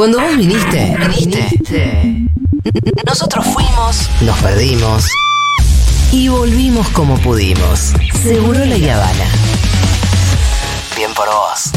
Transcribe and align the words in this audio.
Cuando 0.00 0.18
vos 0.18 0.34
viniste, 0.34 0.96
viniste. 1.10 2.26
Nosotros 3.06 3.44
fuimos, 3.44 4.08
nos 4.22 4.38
perdimos 4.38 5.06
y 6.10 6.28
volvimos 6.28 6.88
como 6.88 7.18
pudimos. 7.18 7.92
Seguro 8.22 8.64
la 8.64 8.76
Habana. 8.76 9.24
Bien 10.96 11.10
por 11.12 11.26
vos. 11.26 11.70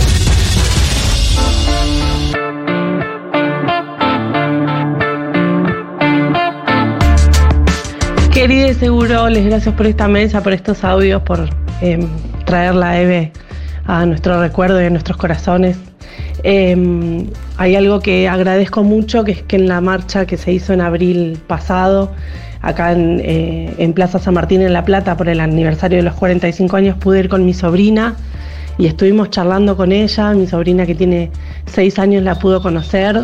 Querida 8.31 8.73
Seguro, 8.73 9.27
les 9.27 9.45
gracias 9.47 9.75
por 9.75 9.85
esta 9.85 10.07
mesa, 10.07 10.41
por 10.41 10.53
estos 10.53 10.85
audios, 10.85 11.21
por 11.23 11.49
eh, 11.81 12.07
traer 12.45 12.75
la 12.75 13.01
EVE 13.01 13.33
a 13.85 14.05
nuestro 14.05 14.39
recuerdo 14.39 14.81
y 14.81 14.85
a 14.85 14.89
nuestros 14.89 15.17
corazones. 15.17 15.75
Eh, 16.43 17.25
hay 17.57 17.75
algo 17.75 18.01
que 18.01 18.27
agradezco 18.27 18.83
mucho, 18.83 19.23
que 19.23 19.31
es 19.31 19.43
que 19.43 19.55
en 19.55 19.67
la 19.67 19.81
marcha 19.81 20.25
que 20.25 20.37
se 20.37 20.51
hizo 20.51 20.73
en 20.73 20.81
abril 20.81 21.39
pasado, 21.47 22.11
acá 22.61 22.91
en, 22.91 23.21
eh, 23.23 23.91
Plaza 23.95 24.19
San 24.19 24.33
Martín 24.33 24.61
en 24.61 24.73
La 24.73 24.83
Plata, 24.83 25.15
por 25.15 25.29
el 25.29 25.39
aniversario 25.39 25.97
de 25.97 26.03
los 26.03 26.15
45 26.15 26.75
años, 26.75 26.97
pude 26.97 27.19
ir 27.19 27.29
con 27.29 27.45
mi 27.45 27.53
sobrina 27.53 28.15
y 28.77 28.87
estuvimos 28.87 29.29
charlando 29.29 29.77
con 29.77 29.91
ella. 29.91 30.33
Mi 30.33 30.47
sobrina 30.47 30.85
que 30.85 30.95
tiene 30.95 31.31
6 31.67 31.99
años 31.99 32.23
la 32.23 32.35
pudo 32.35 32.61
conocer 32.61 33.19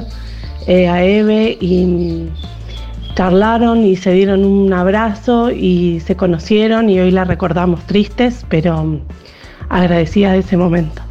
eh, 0.68 0.88
a 0.88 1.04
Eve 1.04 1.58
y 1.60 2.28
charlaron 3.16 3.84
y 3.84 3.96
se 3.96 4.14
dieron 4.14 4.46
un 4.46 4.72
abrazo 4.72 5.52
y 5.52 6.00
se 6.02 6.16
conocieron 6.16 6.90
y 6.90 7.00
hoy 7.00 7.12
la 7.12 7.26
recordamos 7.26 7.86
tristes, 7.86 8.46
pero 8.50 8.84
mm, 8.84 9.02
agradecida 9.70 10.34
de 10.34 10.40
ese 10.40 10.56
momento. 10.58 11.09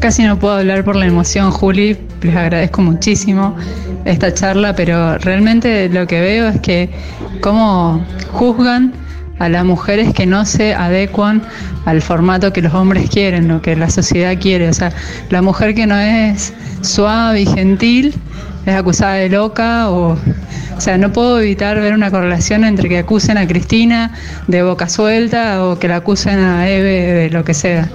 Casi 0.00 0.22
no 0.22 0.38
puedo 0.38 0.54
hablar 0.54 0.84
por 0.84 0.94
la 0.94 1.06
emoción, 1.06 1.50
Juli. 1.50 1.96
Les 2.22 2.36
agradezco 2.36 2.82
muchísimo 2.82 3.56
esta 4.04 4.32
charla, 4.32 4.74
pero 4.76 5.18
realmente 5.18 5.88
lo 5.88 6.06
que 6.06 6.20
veo 6.20 6.48
es 6.48 6.60
que 6.60 6.88
cómo 7.40 8.04
juzgan 8.32 8.92
a 9.40 9.48
las 9.48 9.64
mujeres 9.64 10.14
que 10.14 10.24
no 10.24 10.44
se 10.44 10.72
adecuan 10.72 11.42
al 11.84 12.00
formato 12.00 12.52
que 12.52 12.62
los 12.62 12.74
hombres 12.74 13.10
quieren, 13.10 13.48
lo 13.48 13.60
que 13.60 13.74
la 13.74 13.90
sociedad 13.90 14.38
quiere. 14.40 14.68
O 14.68 14.72
sea, 14.72 14.92
la 15.30 15.42
mujer 15.42 15.74
que 15.74 15.86
no 15.86 15.98
es 15.98 16.54
suave 16.82 17.40
y 17.40 17.46
gentil 17.46 18.14
es 18.66 18.74
acusada 18.74 19.14
de 19.14 19.28
loca 19.28 19.90
o... 19.90 20.16
O 20.76 20.80
sea, 20.80 20.96
no 20.96 21.12
puedo 21.12 21.40
evitar 21.40 21.80
ver 21.80 21.92
una 21.92 22.08
correlación 22.12 22.64
entre 22.64 22.88
que 22.88 22.98
acusen 22.98 23.36
a 23.36 23.48
Cristina 23.48 24.12
de 24.46 24.62
boca 24.62 24.88
suelta 24.88 25.64
o 25.64 25.76
que 25.76 25.88
la 25.88 25.96
acusen 25.96 26.38
a 26.38 26.68
Eve 26.68 27.14
de 27.14 27.30
lo 27.30 27.42
que 27.42 27.52
sea. 27.52 27.88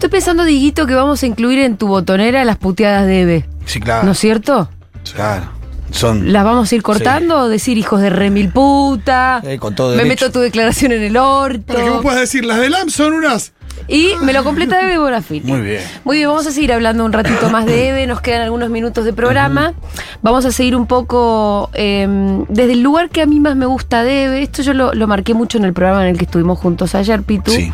Estoy 0.00 0.08
pensando, 0.08 0.44
Diguito, 0.44 0.86
que 0.86 0.94
vamos 0.94 1.22
a 1.22 1.26
incluir 1.26 1.58
en 1.58 1.76
tu 1.76 1.86
botonera 1.86 2.42
las 2.46 2.56
puteadas 2.56 3.04
de 3.06 3.20
Eve. 3.20 3.44
Sí, 3.66 3.80
claro. 3.80 4.06
¿No 4.06 4.12
es 4.12 4.18
cierto? 4.18 4.70
Claro. 5.14 5.44
Son. 5.90 6.32
¿Las 6.32 6.42
vamos 6.42 6.72
a 6.72 6.74
ir 6.74 6.82
cortando 6.82 7.36
o 7.40 7.48
decir 7.50 7.76
hijos 7.76 8.00
de 8.00 8.08
remil 8.08 8.48
puta? 8.48 9.42
Eh, 9.44 9.58
con 9.58 9.74
todo 9.74 9.90
Me 9.90 10.04
derecho. 10.04 10.24
meto 10.24 10.32
tu 10.32 10.40
declaración 10.40 10.92
en 10.92 11.02
el 11.02 11.18
orto. 11.18 11.74
Para 11.74 11.84
que 11.84 11.90
vos 11.90 12.00
puedas 12.00 12.18
decir, 12.20 12.46
las 12.46 12.58
de 12.60 12.70
LAM 12.70 12.88
son 12.88 13.12
unas. 13.12 13.52
Y 13.88 14.12
me 14.22 14.32
lo 14.32 14.42
completa 14.42 14.80
Eve 14.80 14.96
Bonafini. 14.96 15.52
Muy 15.52 15.60
bien. 15.60 15.82
Muy 16.04 16.16
bien, 16.16 16.28
vamos 16.30 16.46
a 16.46 16.50
seguir 16.52 16.72
hablando 16.72 17.04
un 17.04 17.12
ratito 17.12 17.50
más 17.50 17.66
de 17.66 17.90
Eve, 17.90 18.06
nos 18.06 18.22
quedan 18.22 18.40
algunos 18.40 18.70
minutos 18.70 19.04
de 19.04 19.12
programa. 19.12 19.74
Vamos 20.22 20.46
a 20.46 20.50
seguir 20.52 20.76
un 20.76 20.86
poco 20.86 21.68
eh, 21.74 22.08
desde 22.48 22.72
el 22.72 22.80
lugar 22.80 23.10
que 23.10 23.20
a 23.20 23.26
mí 23.26 23.38
más 23.38 23.54
me 23.54 23.66
gusta 23.66 24.02
de 24.02 24.24
Eve. 24.24 24.42
Esto 24.44 24.62
yo 24.62 24.72
lo, 24.72 24.94
lo 24.94 25.06
marqué 25.06 25.34
mucho 25.34 25.58
en 25.58 25.64
el 25.66 25.74
programa 25.74 26.04
en 26.04 26.12
el 26.12 26.16
que 26.18 26.24
estuvimos 26.24 26.58
juntos 26.58 26.94
ayer, 26.94 27.22
Pitu. 27.22 27.50
Sí. 27.50 27.70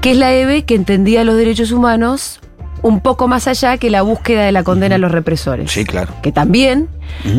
Que 0.00 0.12
es 0.12 0.16
la 0.16 0.32
Eve 0.32 0.64
que 0.64 0.74
entendía 0.74 1.24
los 1.24 1.36
derechos 1.36 1.72
humanos 1.72 2.40
un 2.82 3.00
poco 3.00 3.28
más 3.28 3.48
allá 3.48 3.76
que 3.78 3.90
la 3.90 4.02
búsqueda 4.02 4.44
de 4.44 4.52
la 4.52 4.62
condena 4.62 4.96
a 4.96 4.98
los 4.98 5.10
represores. 5.10 5.70
Sí, 5.70 5.84
claro. 5.84 6.12
Que 6.22 6.32
también, 6.32 6.88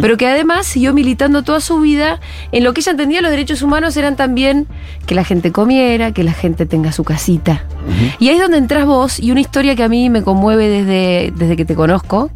pero 0.02 0.18
que 0.18 0.28
además 0.28 0.66
siguió 0.66 0.94
militando 0.94 1.44
toda 1.44 1.62
su 1.62 1.80
vida 1.80 2.20
en 2.52 2.64
lo 2.64 2.74
que 2.74 2.82
ella 2.82 2.92
entendía 2.92 3.22
los 3.22 3.32
derechos 3.32 3.62
humanos 3.62 3.96
eran 3.98 4.16
también 4.16 4.68
que 5.06 5.16
la 5.16 5.24
gente 5.24 5.52
comiera, 5.52 6.12
que 6.12 6.24
la 6.24 6.34
gente 6.34 6.66
tenga 6.66 6.92
su 6.92 7.04
casita. 7.04 7.64
Y 8.20 8.30
ahí 8.30 8.36
es 8.36 8.42
donde 8.42 8.58
entras 8.58 8.86
vos 8.86 9.20
y 9.20 9.32
una 9.32 9.42
historia 9.42 9.76
que 9.76 9.84
a 9.84 9.90
mí 9.90 10.10
me 10.10 10.24
conmueve 10.24 10.68
desde, 10.68 11.34
desde 11.36 11.56
que 11.56 11.66
te 11.66 11.76
conozco, 11.76 12.30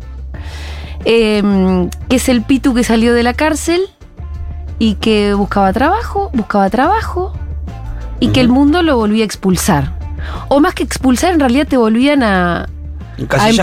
eh, 1.05 1.89
que 2.09 2.15
es 2.15 2.29
el 2.29 2.43
Pitu 2.43 2.73
que 2.73 2.83
salió 2.83 3.13
de 3.13 3.23
la 3.23 3.33
cárcel 3.33 3.81
y 4.79 4.95
que 4.95 5.33
buscaba 5.33 5.73
trabajo, 5.73 6.29
buscaba 6.33 6.69
trabajo 6.69 7.33
y 8.19 8.29
que 8.29 8.39
el 8.39 8.47
mundo 8.47 8.81
lo 8.81 8.95
volvía 8.95 9.23
a 9.23 9.25
expulsar. 9.25 10.02
O 10.49 10.59
más 10.59 10.73
que 10.73 10.83
expulsar, 10.83 11.33
en 11.33 11.39
realidad 11.39 11.67
te 11.67 11.77
volvían 11.77 12.23
a, 12.23 12.63
a, 12.63 12.67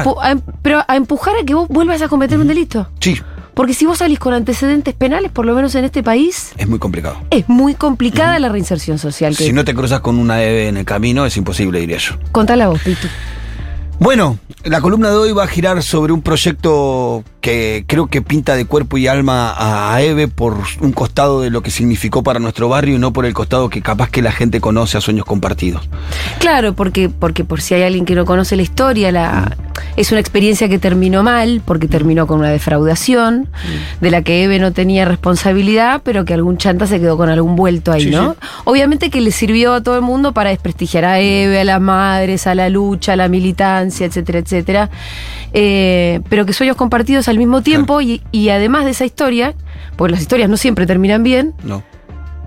empu- 0.04 0.16
a 0.22 0.30
em- 0.32 0.40
pero 0.62 0.82
a 0.86 0.96
empujar 0.96 1.34
a 1.40 1.44
que 1.44 1.54
vos 1.54 1.68
vuelvas 1.68 2.00
a 2.02 2.08
cometer 2.08 2.38
un 2.38 2.46
delito. 2.48 2.88
Sí, 3.00 3.20
Porque 3.54 3.74
si 3.74 3.84
vos 3.84 3.98
salís 3.98 4.18
con 4.18 4.32
antecedentes 4.32 4.94
penales, 4.94 5.30
por 5.32 5.44
lo 5.44 5.54
menos 5.54 5.74
en 5.74 5.84
este 5.84 6.02
país, 6.02 6.52
es 6.56 6.68
muy 6.68 6.78
complicado. 6.78 7.16
es 7.30 7.48
muy 7.48 7.74
complicada 7.74 8.38
la 8.38 8.48
reinserción 8.48 8.98
social. 8.98 9.36
Que 9.36 9.44
Si 9.44 9.52
no 9.52 9.64
te 9.64 9.74
cruzas 9.74 10.00
con 10.00 10.18
una 10.18 10.42
EVE 10.42 10.68
en 10.68 10.76
el 10.76 10.84
camino, 10.84 11.26
es 11.26 11.36
imposible, 11.36 11.80
diría 11.80 11.98
yo. 11.98 12.14
Contala 12.32 12.68
vos, 12.68 12.80
Pitu. 12.82 13.08
Bueno, 14.00 14.38
la 14.64 14.80
columna 14.80 15.10
de 15.10 15.16
hoy 15.16 15.32
va 15.32 15.44
a 15.44 15.46
girar 15.46 15.82
sobre 15.82 16.14
un 16.14 16.22
proyecto 16.22 17.22
que 17.42 17.84
creo 17.86 18.06
que 18.06 18.22
pinta 18.22 18.54
de 18.54 18.64
cuerpo 18.64 18.96
y 18.98 19.06
alma 19.06 19.54
a 19.56 20.00
Eve 20.02 20.26
por 20.26 20.56
un 20.80 20.92
costado 20.92 21.42
de 21.42 21.50
lo 21.50 21.62
que 21.62 21.70
significó 21.70 22.22
para 22.22 22.38
nuestro 22.38 22.68
barrio 22.70 22.96
y 22.96 22.98
no 22.98 23.12
por 23.12 23.26
el 23.26 23.34
costado 23.34 23.68
que 23.68 23.82
capaz 23.82 24.10
que 24.10 24.22
la 24.22 24.32
gente 24.32 24.60
conoce 24.60 24.96
a 24.98 25.00
Sueños 25.02 25.26
Compartidos. 25.26 25.88
Claro, 26.38 26.74
porque, 26.74 27.10
porque 27.10 27.44
por 27.44 27.60
si 27.60 27.74
hay 27.74 27.82
alguien 27.82 28.04
que 28.06 28.14
no 28.14 28.24
conoce 28.24 28.56
la 28.56 28.62
historia, 28.62 29.12
la, 29.12 29.56
es 29.96 30.10
una 30.12 30.20
experiencia 30.20 30.68
que 30.68 30.78
terminó 30.78 31.22
mal, 31.22 31.62
porque 31.64 31.88
terminó 31.88 32.26
con 32.26 32.40
una 32.40 32.50
defraudación, 32.50 33.48
de 34.00 34.10
la 34.10 34.22
que 34.22 34.44
Eve 34.44 34.58
no 34.58 34.72
tenía 34.72 35.04
responsabilidad, 35.06 36.02
pero 36.04 36.24
que 36.24 36.34
algún 36.34 36.58
chanta 36.58 36.86
se 36.86 37.00
quedó 37.00 37.16
con 37.16 37.28
algún 37.30 37.56
vuelto 37.56 37.92
ahí, 37.92 38.04
Sí, 38.04 38.10
¿no? 38.10 38.32
sí. 38.32 38.46
Obviamente 38.64 39.10
que 39.10 39.20
le 39.20 39.30
sirvió 39.30 39.74
a 39.74 39.82
todo 39.82 39.96
el 39.96 40.02
mundo 40.02 40.32
para 40.32 40.50
desprestigiar 40.50 41.04
a 41.06 41.20
Eve, 41.20 41.60
a 41.60 41.64
las 41.64 41.80
madres, 41.80 42.46
a 42.46 42.54
la 42.54 42.68
lucha, 42.68 43.14
a 43.14 43.16
la 43.16 43.28
militancia, 43.28 43.89
etcétera, 43.90 44.38
etcétera. 44.38 44.90
Eh, 45.52 46.20
pero 46.28 46.46
que 46.46 46.52
sueños 46.52 46.76
compartidos 46.76 47.28
al 47.28 47.38
mismo 47.38 47.62
tiempo 47.62 48.00
y, 48.00 48.22
y 48.32 48.50
además 48.50 48.84
de 48.84 48.92
esa 48.92 49.04
historia, 49.04 49.54
porque 49.96 50.12
las 50.12 50.20
historias 50.20 50.48
no 50.48 50.56
siempre 50.56 50.86
terminan 50.86 51.22
bien, 51.22 51.54
¿no? 51.64 51.82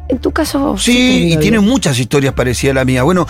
en 0.09 0.19
tu 0.19 0.31
caso... 0.31 0.77
Sí, 0.77 1.33
y 1.33 1.37
tiene 1.37 1.59
muchas 1.59 1.97
historias 1.99 2.33
parecidas 2.33 2.73
a 2.73 2.79
la 2.79 2.85
mía. 2.85 3.03
Bueno, 3.03 3.27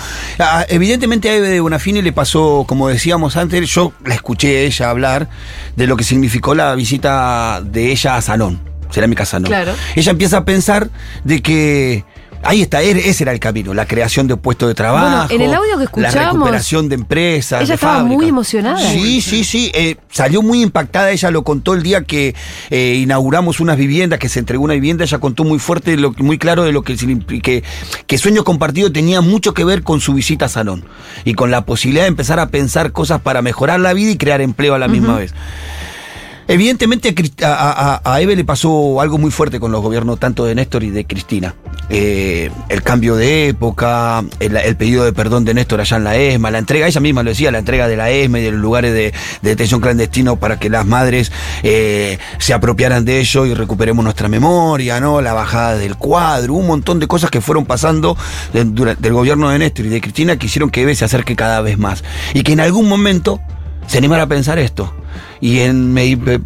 evidentemente 0.70 1.30
a 1.30 1.36
Eve 1.36 1.50
de 1.50 1.60
Bonafini 1.60 2.02
le 2.02 2.12
pasó, 2.12 2.66
como 2.68 2.90
decíamos 2.90 3.38
antes, 3.38 3.70
yo 3.70 3.94
la 4.06 4.16
escuché 4.16 4.58
a 4.58 4.62
ella 4.62 4.90
hablar 4.90 5.30
de 5.76 5.88
lo 5.88 5.96
que 5.96 6.04
significó 6.04 6.56
la 6.56 6.76
visita 6.76 7.62
de 7.64 7.92
ella 7.92 8.18
a 8.18 8.22
Sanón, 8.22 8.60
Cerámica 8.92 9.26
Sanón. 9.26 9.48
Claro. 9.48 9.74
Ella 9.96 10.12
empieza 10.12 10.38
a 10.38 10.46
pensar 10.46 10.90
de 11.24 11.42
que 11.42 12.06
ahí 12.44 12.62
está, 12.62 12.82
er- 12.84 12.98
ese 12.98 13.24
era 13.24 13.32
el 13.32 13.40
camino, 13.40 13.74
la 13.74 13.86
creación 13.86 14.28
de 14.28 14.36
puestos 14.38 14.68
de 14.70 14.76
trabajo. 14.76 15.34
en 15.34 15.42
el 15.42 15.54
audio 15.54 15.72
que 15.78 15.78
La 16.02 16.08
escuchamos, 16.10 16.34
recuperación 16.34 16.90
de 16.90 16.96
empresas. 16.96 17.62
ella 17.62 17.68
de 17.70 17.74
estaba 17.76 17.94
fábricas. 18.00 18.18
muy 18.18 18.30
emocionada. 18.30 18.78
Sí, 18.92 19.22
sí, 19.22 19.44
sí. 19.44 19.72
eh, 19.74 19.96
salió 20.10 20.42
muy 20.42 20.62
impactada. 20.62 21.12
Ella 21.12 21.32
lo 21.32 21.44
contó 21.44 21.74
el 21.74 21.84
día 21.84 22.04
que 22.04 22.36
eh, 22.70 23.00
inauguramos 23.02 23.60
unas 23.60 23.78
viviendas, 23.78 24.20
que 24.20 24.30
se 24.30 24.40
entregó 24.40 24.64
una 24.64 24.74
vivienda. 24.74 25.04
Ella 25.04 25.20
contó 25.20 25.44
muy 25.44 25.60
fuerte, 25.60 25.96
lo- 25.98 26.14
muy 26.18 26.38
claro 26.38 26.64
de 26.64 26.72
lo 26.72 26.82
que, 26.84 26.96
que, 27.42 27.64
que 28.08 28.18
Sueño 28.18 28.44
Compartido 28.44 28.92
tenía 28.92 29.22
mucho 29.22 29.54
que 29.54 29.64
ver 29.64 29.84
con 29.84 30.02
su 30.02 30.14
visita 30.14 30.46
a 30.46 30.50
Salón 30.50 30.84
y 31.26 31.34
con 31.34 31.52
la 31.52 31.66
posibilidad 31.66 32.04
de 32.04 32.10
empezar 32.10 32.40
a 32.40 32.48
pensar 32.50 32.92
cosas 32.92 33.22
para 33.22 33.42
mejorar 33.42 33.80
la 33.80 33.94
vida 33.94 34.12
y 34.12 34.18
crear 34.18 34.42
empleo 34.42 34.74
a 34.76 34.80
la 34.80 34.88
misma 34.88 35.18
vez. 35.18 35.34
Evidentemente 36.48 37.16
a 37.44 38.02
a, 38.04 38.22
Eve 38.22 38.36
le 38.36 38.44
pasó 38.44 39.00
algo 39.02 39.18
muy 39.18 39.32
fuerte 39.32 39.60
con 39.60 39.72
los 39.72 39.82
gobiernos 39.82 40.20
tanto 40.20 40.46
de 40.46 40.56
Néstor 40.56 40.84
y 40.84 40.92
de 40.92 41.06
Cristina. 41.06 41.56
Eh, 41.90 42.50
el 42.70 42.82
cambio 42.82 43.16
de 43.16 43.50
época, 43.50 44.24
el, 44.40 44.76
pedido 44.76 45.04
de 45.06 45.14
perdón 45.14 45.46
de 45.46 45.54
Néstor 45.54 45.82
allá 45.82 45.98
en 45.98 46.04
la 46.04 46.18
ESMA, 46.18 46.52
la 46.52 46.58
entrega, 46.60 46.88
ella 46.88 47.02
misma 47.02 47.24
lo 47.24 47.30
decía, 47.30 47.52
la 47.52 47.60
entrega 47.60 47.88
de 47.88 47.98
la 47.98 48.10
ESMA 48.10 48.40
y 48.40 48.44
de 48.44 48.52
los 48.52 48.62
lugares 48.62 48.94
de, 48.94 49.14
de 49.42 49.50
detención 49.50 49.82
clandestino 49.82 50.38
para 50.38 50.60
que 50.60 50.70
las 50.70 50.86
madres 50.86 51.32
eh, 51.64 52.18
se 52.40 52.54
apropiaran 52.54 53.06
de 53.06 53.20
ello 53.20 53.46
y 53.46 53.54
recuperemos 53.54 54.04
nuestra 54.04 54.28
memoria, 54.28 55.00
¿no? 55.00 55.22
La 55.22 55.34
bajada 55.34 55.78
del 55.78 55.98
cuadro, 55.98 56.54
un 56.54 56.68
montón 56.68 57.00
de 57.00 57.08
cosas 57.08 57.30
que 57.32 57.42
fueron 57.42 57.66
pasando 57.66 58.18
del 58.54 59.14
gobierno 59.14 59.50
de 59.50 59.60
Néstor 59.60 59.86
y 59.86 59.90
de 59.90 60.02
Cristina 60.02 60.38
que 60.38 60.48
hicieron 60.48 60.70
que 60.70 60.82
Eve 60.82 60.96
se 60.96 61.06
acerque 61.06 61.36
cada 61.36 61.62
vez 61.62 61.78
más. 61.78 62.04
Y 62.34 62.44
que 62.44 62.54
en 62.54 62.60
algún 62.60 62.88
momento 62.88 63.40
se 63.88 63.98
animara 63.98 64.24
a 64.24 64.28
pensar 64.28 64.60
esto. 64.60 64.94
Y 65.42 65.60
en, 65.60 65.96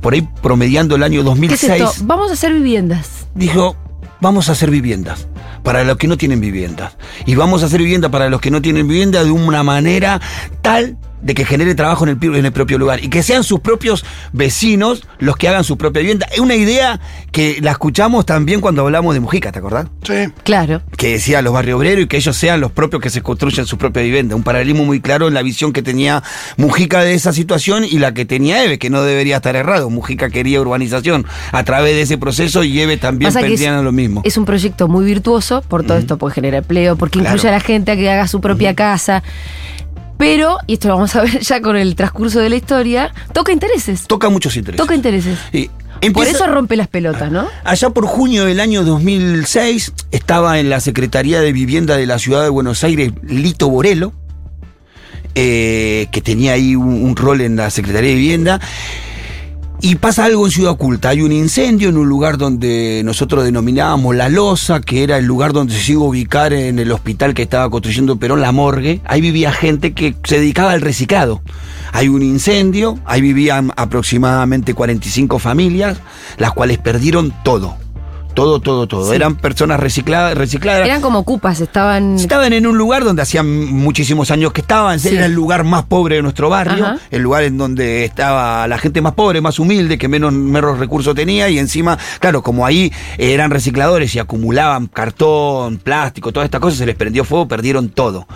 por 0.01 0.13
ahí 0.13 0.27
promediando 0.41 0.95
el 0.95 1.03
año 1.03 1.15
¿Qué 1.15 1.19
es 1.19 1.25
2006, 1.25 1.71
esto? 1.71 1.91
Vamos 2.05 2.31
a 2.31 2.33
hacer 2.33 2.53
viviendas. 2.53 3.27
dijo, 3.35 3.75
vamos 4.19 4.49
a 4.49 4.53
hacer 4.53 4.71
viviendas 4.71 5.27
para 5.63 5.83
los 5.83 5.97
que 5.97 6.07
no 6.07 6.17
tienen 6.17 6.39
viviendas. 6.39 6.95
Y 7.25 7.35
vamos 7.35 7.63
a 7.63 7.65
hacer 7.67 7.79
vivienda 7.79 8.09
para 8.09 8.29
los 8.29 8.41
que 8.41 8.51
no 8.51 8.61
tienen 8.61 8.87
vivienda 8.87 9.23
de 9.23 9.31
una 9.31 9.63
manera 9.63 10.21
tal 10.61 10.97
de 11.21 11.33
que 11.33 11.45
genere 11.45 11.73
trabajo 11.75 12.03
en 12.03 12.09
el, 12.11 12.17
pi- 12.17 12.27
en 12.27 12.45
el 12.45 12.51
propio 12.51 12.77
lugar 12.77 13.03
y 13.03 13.09
que 13.09 13.23
sean 13.23 13.43
sus 13.43 13.59
propios 13.59 14.05
vecinos 14.33 15.03
los 15.19 15.35
que 15.37 15.47
hagan 15.47 15.63
su 15.63 15.77
propia 15.77 16.01
vivienda. 16.01 16.27
Es 16.31 16.39
una 16.39 16.55
idea 16.55 16.99
que 17.31 17.57
la 17.61 17.71
escuchamos 17.71 18.25
también 18.25 18.61
cuando 18.61 18.83
hablamos 18.83 19.13
de 19.13 19.19
Mujica, 19.19 19.51
¿te 19.51 19.59
acordás? 19.59 19.87
Sí. 20.03 20.13
Claro. 20.43 20.81
que 20.97 21.13
decía 21.13 21.41
los 21.41 21.53
barrios 21.53 21.77
obreros 21.77 22.03
y 22.05 22.07
que 22.07 22.17
ellos 22.17 22.35
sean 22.37 22.61
los 22.61 22.71
propios 22.71 23.01
que 23.01 23.09
se 23.09 23.21
construyan 23.21 23.65
su 23.65 23.77
propia 23.77 24.03
vivienda. 24.03 24.35
Un 24.35 24.43
paralelismo 24.43 24.85
muy 24.85 24.99
claro 25.01 25.27
en 25.27 25.33
la 25.33 25.41
visión 25.41 25.73
que 25.73 25.81
tenía 25.81 26.23
Mujica 26.57 27.01
de 27.01 27.13
esa 27.13 27.33
situación 27.33 27.83
y 27.83 27.99
la 27.99 28.13
que 28.13 28.25
tenía 28.25 28.63
Eve, 28.63 28.77
que 28.79 28.89
no 28.89 29.01
debería 29.01 29.37
estar 29.37 29.55
errado. 29.55 29.89
Mujica 29.89 30.29
quería 30.29 30.61
urbanización 30.61 31.25
a 31.51 31.63
través 31.63 31.95
de 31.95 32.01
ese 32.03 32.17
proceso 32.17 32.63
y 32.63 32.79
Eve 32.79 32.97
también 32.97 33.33
pendían 33.33 33.75
a 33.75 33.81
lo 33.81 33.91
mismo. 33.91 34.21
es 34.23 34.37
un 34.37 34.45
proyecto 34.45 34.87
muy 34.87 35.05
virtuoso 35.05 35.61
por 35.67 35.83
todo 35.83 35.97
esto, 35.97 36.17
porque 36.17 36.35
genera 36.35 36.59
empleo, 36.59 36.95
porque 36.95 37.19
Claro. 37.19 37.35
incluye 37.35 37.49
a 37.49 37.51
la 37.51 37.59
gente 37.59 37.91
a 37.91 37.95
que 37.95 38.09
haga 38.09 38.27
su 38.27 38.39
propia 38.41 38.75
casa. 38.75 39.23
Pero, 40.17 40.57
y 40.67 40.73
esto 40.73 40.87
lo 40.87 40.95
vamos 40.95 41.15
a 41.15 41.21
ver 41.23 41.39
ya 41.39 41.61
con 41.61 41.77
el 41.77 41.95
transcurso 41.95 42.39
de 42.39 42.49
la 42.49 42.55
historia, 42.55 43.13
toca 43.33 43.51
intereses. 43.51 44.07
Toca 44.07 44.29
muchos 44.29 44.55
intereses. 44.55 44.83
Toca 44.83 44.95
intereses. 44.95 45.37
Y 45.51 45.69
Por 46.11 46.27
eso 46.27 46.47
rompe 46.47 46.75
las 46.75 46.87
pelotas, 46.87 47.31
¿no? 47.31 47.47
Allá 47.63 47.89
por 47.89 48.05
junio 48.05 48.45
del 48.45 48.59
año 48.59 48.83
2006 48.83 49.93
estaba 50.11 50.59
en 50.59 50.69
la 50.69 50.79
Secretaría 50.79 51.41
de 51.41 51.51
Vivienda 51.51 51.97
de 51.97 52.05
la 52.05 52.19
Ciudad 52.19 52.43
de 52.43 52.49
Buenos 52.49 52.83
Aires 52.83 53.11
Lito 53.23 53.69
Borello, 53.69 54.13
eh, 55.35 56.07
que 56.11 56.21
tenía 56.21 56.53
ahí 56.53 56.75
un, 56.75 57.03
un 57.03 57.15
rol 57.15 57.41
en 57.41 57.55
la 57.55 57.69
Secretaría 57.69 58.09
de 58.11 58.15
Vivienda. 58.15 58.59
Y 59.79 59.95
pasa 59.95 60.25
algo 60.25 60.45
en 60.45 60.51
Ciudad 60.51 60.71
Oculta. 60.71 61.09
Hay 61.09 61.21
un 61.21 61.31
incendio 61.31 61.89
en 61.89 61.97
un 61.97 62.09
lugar 62.09 62.37
donde 62.39 63.03
nosotros 63.05 63.43
denominábamos 63.43 64.15
La 64.15 64.27
Loza, 64.27 64.81
que 64.81 65.03
era 65.03 65.19
el 65.19 65.25
lugar 65.25 65.53
donde 65.53 65.75
se 65.75 65.91
iba 65.91 66.01
a 66.01 66.05
ubicar 66.05 66.51
en 66.51 66.79
el 66.79 66.91
hospital 66.91 67.35
que 67.35 67.43
estaba 67.43 67.69
construyendo 67.69 68.17
Perón, 68.17 68.41
la 68.41 68.51
morgue. 68.51 69.01
Ahí 69.05 69.21
vivía 69.21 69.51
gente 69.51 69.93
que 69.93 70.15
se 70.23 70.39
dedicaba 70.39 70.71
al 70.71 70.81
reciclado. 70.81 71.41
Hay 71.93 72.07
un 72.07 72.23
incendio, 72.23 72.99
ahí 73.05 73.21
vivían 73.21 73.71
aproximadamente 73.77 74.73
45 74.73 75.37
familias, 75.37 75.99
las 76.37 76.53
cuales 76.53 76.79
perdieron 76.79 77.31
todo. 77.43 77.77
Todo, 78.37 78.59
todo, 78.59 78.85
todo. 78.87 79.09
Sí. 79.09 79.15
Eran 79.15 79.35
personas 79.35 79.79
recicladas, 79.79 80.37
recicladas. 80.37 80.85
Eran 80.85 81.01
como 81.01 81.23
cupas, 81.23 81.59
estaban. 81.59 82.17
Estaban 82.17 82.53
en 82.53 82.67
un 82.67 82.77
lugar 82.77 83.03
donde 83.03 83.23
hacían 83.23 83.73
muchísimos 83.73 84.29
años 84.29 84.53
que 84.53 84.61
estaban, 84.61 84.99
Sí. 84.99 85.09
era 85.09 85.25
el 85.25 85.33
lugar 85.33 85.63
más 85.63 85.85
pobre 85.85 86.17
de 86.17 86.21
nuestro 86.21 86.47
barrio, 86.47 86.85
Ajá. 86.85 86.97
el 87.09 87.23
lugar 87.23 87.45
en 87.45 87.57
donde 87.57 88.05
estaba 88.05 88.67
la 88.67 88.77
gente 88.77 89.01
más 89.01 89.13
pobre, 89.15 89.41
más 89.41 89.57
humilde, 89.57 89.97
que 89.97 90.07
menos, 90.07 90.33
menos 90.33 90.77
recursos 90.77 91.15
tenía, 91.15 91.49
y 91.49 91.57
encima, 91.57 91.97
claro, 92.19 92.43
como 92.43 92.63
ahí 92.63 92.93
eran 93.17 93.49
recicladores 93.49 94.13
y 94.13 94.19
acumulaban 94.19 94.85
cartón, 94.85 95.77
plástico, 95.77 96.31
todas 96.31 96.45
estas 96.45 96.61
cosas, 96.61 96.77
se 96.77 96.85
les 96.85 96.95
prendió 96.95 97.23
fuego, 97.23 97.47
perdieron 97.47 97.89
todo. 97.89 98.27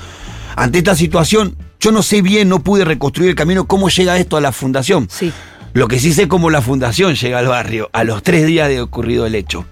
Ante 0.55 0.79
esta 0.79 0.95
situación, 0.95 1.55
yo 1.79 1.91
no 1.91 2.01
sé 2.01 2.23
bien, 2.23 2.49
no 2.49 2.59
pude 2.63 2.85
reconstruir 2.85 3.29
el 3.29 3.35
camino, 3.35 3.67
cómo 3.67 3.89
llega 3.89 4.17
esto 4.17 4.35
a 4.35 4.41
la 4.41 4.51
fundación. 4.51 5.07
Sí. 5.11 5.31
Lo 5.73 5.87
que 5.87 5.99
sí 5.99 6.13
sé 6.13 6.27
cómo 6.27 6.49
la 6.49 6.61
fundación 6.61 7.15
llega 7.15 7.39
al 7.39 7.47
barrio 7.47 7.89
a 7.93 8.03
los 8.03 8.23
tres 8.23 8.45
días 8.45 8.67
de 8.67 8.81
ocurrido 8.81 9.25
el 9.25 9.35
hecho. 9.35 9.65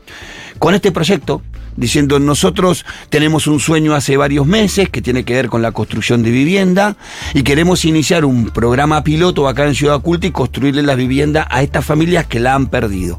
Con 0.58 0.74
este 0.74 0.92
proyecto, 0.92 1.42
diciendo 1.80 2.20
nosotros 2.20 2.86
tenemos 3.10 3.48
un 3.48 3.60
sueño 3.60 3.96
hace 3.96 4.18
varios 4.18 4.46
meses 4.46 4.90
que 4.90 5.02
tiene 5.02 5.24
que 5.24 5.34
ver 5.34 5.48
con 5.50 5.62
la 5.62 5.72
construcción 5.72 6.22
de 6.24 6.32
vivienda 6.32 6.96
y 7.34 7.44
queremos 7.44 7.86
iniciar 7.86 8.26
un 8.26 8.46
programa 8.50 9.04
piloto 9.04 9.48
acá 9.48 9.66
en 9.66 9.76
Ciudad 9.76 10.02
Culta 10.02 10.28
y 10.28 10.32
construirle 10.32 10.84
la 10.84 10.96
vivienda 10.96 11.48
a 11.50 11.64
estas 11.64 11.86
familias 11.86 12.26
que 12.28 12.40
la 12.40 12.54
han 12.54 12.68
perdido. 12.68 13.18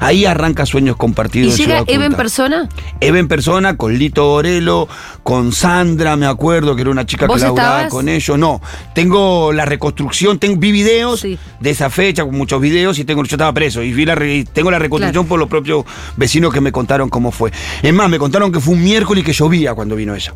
Ahí 0.00 0.24
arranca 0.24 0.66
Sueños 0.66 0.96
¿Y 0.96 0.98
Compartidos. 0.98 1.52
en 1.52 1.56
llega 1.58 1.78
Ciudad 1.78 1.94
Eve 1.94 2.04
en 2.06 2.14
persona? 2.14 2.68
Eve 3.00 3.18
en 3.18 3.28
persona, 3.28 3.76
con 3.76 3.96
Lito 3.98 4.30
Orelo, 4.32 4.88
con 5.22 5.52
Sandra, 5.52 6.16
me 6.16 6.26
acuerdo 6.26 6.74
que 6.76 6.82
era 6.82 6.90
una 6.90 7.06
chica 7.06 7.26
que 7.26 7.32
¿Vos 7.32 7.40
laburaba 7.40 7.88
con 7.88 8.08
ellos. 8.08 8.38
No, 8.38 8.60
tengo 8.94 9.52
la 9.52 9.64
reconstrucción, 9.64 10.38
tengo, 10.38 10.56
vi 10.60 10.72
videos 10.72 11.20
Sí. 11.20 11.38
de 11.60 11.70
esa 11.70 11.90
fecha, 11.90 12.24
con 12.24 12.36
muchos 12.36 12.60
videos, 12.60 12.98
y 12.98 13.04
tengo, 13.04 13.22
yo 13.24 13.36
estaba 13.36 13.52
preso, 13.54 13.82
y 13.82 13.92
vi 13.92 14.04
la, 14.04 14.14
y 14.24 14.44
tengo 14.44 14.70
la 14.70 14.78
reconstrucción 14.78 15.24
Claro. 15.24 15.28
por 15.28 15.38
los 15.38 15.48
propios 15.48 15.84
vecinos 16.16 16.52
que 16.52 16.60
me 16.60 16.72
contaron 16.72 17.08
cómo 17.08 17.30
fue. 17.30 17.52
Es 17.94 17.96
más, 17.96 18.10
me 18.10 18.18
contaron 18.18 18.50
que 18.50 18.58
fue 18.58 18.74
un 18.74 18.82
miércoles 18.82 19.22
y 19.22 19.24
que 19.24 19.32
llovía 19.32 19.72
cuando 19.72 19.94
vino 19.94 20.16
ella. 20.16 20.34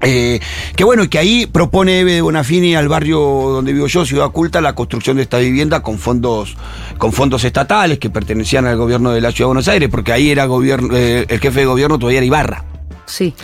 Eh, 0.00 0.40
que 0.74 0.84
bueno, 0.84 1.06
que 1.10 1.18
ahí 1.18 1.44
propone 1.44 2.00
Eve 2.00 2.14
de 2.14 2.22
Bonafini 2.22 2.74
al 2.74 2.88
barrio 2.88 3.18
donde 3.18 3.74
vivo 3.74 3.88
yo, 3.88 4.06
Ciudad 4.06 4.30
Culta, 4.30 4.62
la 4.62 4.74
construcción 4.74 5.18
de 5.18 5.24
esta 5.24 5.36
vivienda 5.36 5.82
con 5.82 5.98
fondos, 5.98 6.56
con 6.96 7.12
fondos 7.12 7.44
estatales 7.44 7.98
que 7.98 8.08
pertenecían 8.08 8.64
al 8.64 8.78
gobierno 8.78 9.10
de 9.10 9.20
la 9.20 9.32
Ciudad 9.32 9.48
de 9.48 9.48
Buenos 9.48 9.68
Aires, 9.68 9.90
porque 9.90 10.14
ahí 10.14 10.30
era 10.30 10.46
gobierno, 10.46 10.96
eh, 10.96 11.26
el 11.28 11.40
jefe 11.40 11.60
de 11.60 11.66
gobierno 11.66 11.98
todavía 11.98 12.20
era 12.20 12.26
Ibarra. 12.26 12.64
Sí. 13.06 13.34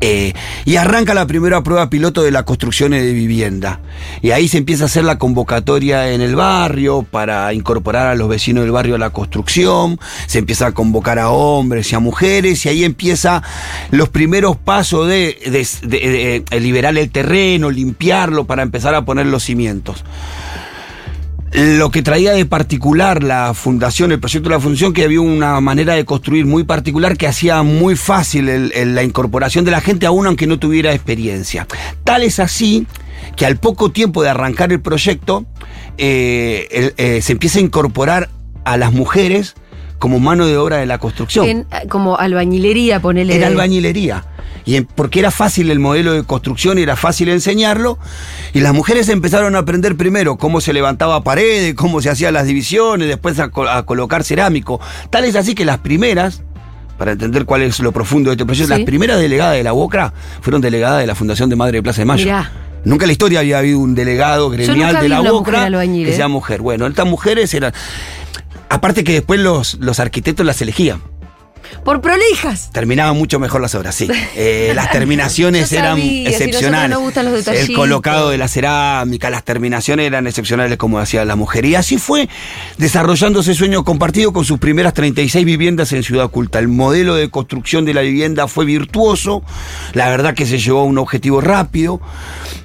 Eh, 0.00 0.32
y 0.64 0.76
arranca 0.76 1.14
la 1.14 1.26
primera 1.26 1.62
prueba 1.62 1.88
piloto 1.90 2.22
de 2.22 2.30
las 2.30 2.42
construcciones 2.44 3.02
de 3.02 3.12
vivienda. 3.12 3.80
Y 4.20 4.30
ahí 4.30 4.48
se 4.48 4.58
empieza 4.58 4.84
a 4.84 4.86
hacer 4.86 5.04
la 5.04 5.18
convocatoria 5.18 6.12
en 6.12 6.20
el 6.20 6.34
barrio 6.34 7.02
para 7.08 7.52
incorporar 7.52 8.08
a 8.08 8.14
los 8.14 8.28
vecinos 8.28 8.64
del 8.64 8.72
barrio 8.72 8.96
a 8.96 8.98
la 8.98 9.10
construcción. 9.10 9.98
Se 10.26 10.38
empieza 10.38 10.68
a 10.68 10.72
convocar 10.72 11.18
a 11.18 11.30
hombres 11.30 11.92
y 11.92 11.94
a 11.94 12.00
mujeres. 12.00 12.64
Y 12.66 12.68
ahí 12.68 12.84
empieza 12.84 13.42
los 13.90 14.08
primeros 14.08 14.56
pasos 14.56 15.08
de, 15.08 15.38
liberar 16.58 16.96
el 16.96 17.10
terreno, 17.10 17.70
limpiarlo 17.70 18.44
para 18.44 18.62
empezar 18.62 18.94
a 18.94 19.04
poner 19.04 19.26
los 19.26 19.44
cimientos. 19.44 20.04
Lo 21.52 21.90
que 21.90 22.02
traía 22.02 22.32
de 22.32 22.46
particular 22.46 23.22
la 23.22 23.52
fundación, 23.52 24.10
el 24.10 24.20
proyecto 24.20 24.48
de 24.48 24.54
la 24.54 24.60
fundación, 24.60 24.94
que 24.94 25.04
había 25.04 25.20
una 25.20 25.60
manera 25.60 25.94
de 25.94 26.06
construir 26.06 26.46
muy 26.46 26.64
particular 26.64 27.18
que 27.18 27.26
hacía 27.26 27.62
muy 27.62 27.94
fácil 27.94 28.72
la 28.94 29.02
incorporación 29.02 29.64
de 29.66 29.70
la 29.70 29.82
gente, 29.82 30.06
aún 30.06 30.26
aunque 30.26 30.46
no 30.46 30.58
tuviera 30.58 30.94
experiencia. 30.94 31.66
Tal 32.04 32.22
es 32.22 32.38
así 32.38 32.86
que 33.36 33.44
al 33.44 33.58
poco 33.58 33.90
tiempo 33.90 34.22
de 34.22 34.30
arrancar 34.30 34.72
el 34.72 34.80
proyecto, 34.80 35.44
eh, 35.98 36.94
eh, 36.96 37.20
se 37.20 37.32
empieza 37.32 37.58
a 37.58 37.62
incorporar 37.62 38.30
a 38.64 38.78
las 38.78 38.92
mujeres 38.92 39.54
como 40.02 40.18
mano 40.18 40.48
de 40.48 40.56
obra 40.56 40.78
de 40.78 40.86
la 40.86 40.98
construcción. 40.98 41.46
En, 41.46 41.58
eh, 41.70 41.86
como 41.88 42.16
albañilería, 42.18 42.98
ponele. 42.98 43.36
Era 43.36 43.46
albañilería. 43.46 44.24
Y 44.64 44.74
en- 44.74 44.84
porque 44.84 45.20
era 45.20 45.30
fácil 45.30 45.70
el 45.70 45.78
modelo 45.78 46.12
de 46.12 46.24
construcción, 46.24 46.76
era 46.78 46.96
fácil 46.96 47.28
enseñarlo. 47.28 47.98
Y 48.52 48.60
las 48.62 48.74
mujeres 48.74 49.08
empezaron 49.10 49.54
a 49.54 49.58
aprender 49.60 49.96
primero 49.96 50.36
cómo 50.38 50.60
se 50.60 50.72
levantaba 50.72 51.22
paredes, 51.22 51.74
cómo 51.76 52.02
se 52.02 52.10
hacían 52.10 52.34
las 52.34 52.46
divisiones, 52.46 53.06
después 53.06 53.38
a, 53.38 53.50
co- 53.50 53.68
a 53.68 53.86
colocar 53.86 54.24
cerámico. 54.24 54.80
Tal 55.08 55.24
es 55.24 55.36
así 55.36 55.54
que 55.54 55.64
las 55.64 55.78
primeras, 55.78 56.42
para 56.98 57.12
entender 57.12 57.44
cuál 57.44 57.62
es 57.62 57.78
lo 57.78 57.92
profundo 57.92 58.30
de 58.30 58.34
este 58.34 58.44
proyecto, 58.44 58.74
Sí. 58.74 58.78
las 58.80 58.84
primeras 58.84 59.20
delegadas 59.20 59.54
de 59.54 59.62
la 59.62 59.72
UOCRA 59.72 60.12
fueron 60.40 60.60
delegadas 60.60 60.98
de 61.00 61.06
la 61.06 61.14
Fundación 61.14 61.48
de 61.48 61.54
Madre 61.54 61.78
de 61.78 61.82
Plaza 61.84 62.00
de 62.00 62.06
Mayo. 62.06 62.24
Mirá. 62.24 62.50
Nunca 62.84 63.04
en 63.04 63.08
la 63.10 63.12
historia 63.12 63.38
había 63.38 63.58
habido 63.58 63.78
un 63.78 63.94
delegado 63.94 64.50
gremial 64.50 65.00
de 65.00 65.08
la 65.08 65.22
UOCRA 65.22 65.70
que 65.70 66.10
¿eh? 66.10 66.16
sea 66.16 66.26
mujer. 66.26 66.60
Bueno, 66.60 66.88
estas 66.88 67.06
mujeres 67.06 67.54
eran... 67.54 67.72
Aparte 68.72 69.04
que 69.04 69.12
después 69.12 69.38
los, 69.38 69.74
los 69.80 70.00
arquitectos 70.00 70.46
las 70.46 70.62
elegían 70.62 71.02
Por 71.84 72.00
prolijas. 72.00 72.70
terminaban 72.72 73.14
mucho 73.14 73.38
mejor 73.38 73.60
las 73.60 73.74
obras, 73.74 73.94
sí. 73.94 74.08
Eh, 74.34 74.72
las 74.74 74.90
terminaciones 74.90 75.70
eran 75.72 76.00
si 76.00 76.26
excepcionales. 76.26 76.96
gustan 76.96 77.30
los 77.30 77.46
El 77.48 77.74
colocado 77.74 78.30
de 78.30 78.38
la 78.38 78.48
cerámica, 78.48 79.28
las 79.28 79.44
terminaciones 79.44 80.06
eran 80.06 80.26
excepcionales 80.26 80.78
como 80.78 80.98
hacía 80.98 81.22
la 81.26 81.36
mujer. 81.36 81.66
Y 81.66 81.74
así 81.74 81.98
fue 81.98 82.30
desarrollándose 82.78 83.54
sueño 83.54 83.84
compartido 83.84 84.32
con 84.32 84.46
sus 84.46 84.58
primeras 84.58 84.94
36 84.94 85.44
viviendas 85.44 85.92
en 85.92 86.02
Ciudad 86.02 86.24
Oculta. 86.24 86.58
El 86.58 86.68
modelo 86.68 87.14
de 87.14 87.28
construcción 87.28 87.84
de 87.84 87.92
la 87.92 88.00
vivienda 88.00 88.48
fue 88.48 88.64
virtuoso, 88.64 89.42
la 89.92 90.08
verdad 90.08 90.32
que 90.32 90.46
se 90.46 90.58
llevó 90.58 90.80
a 90.80 90.84
un 90.84 90.96
objetivo 90.96 91.42
rápido. 91.42 92.00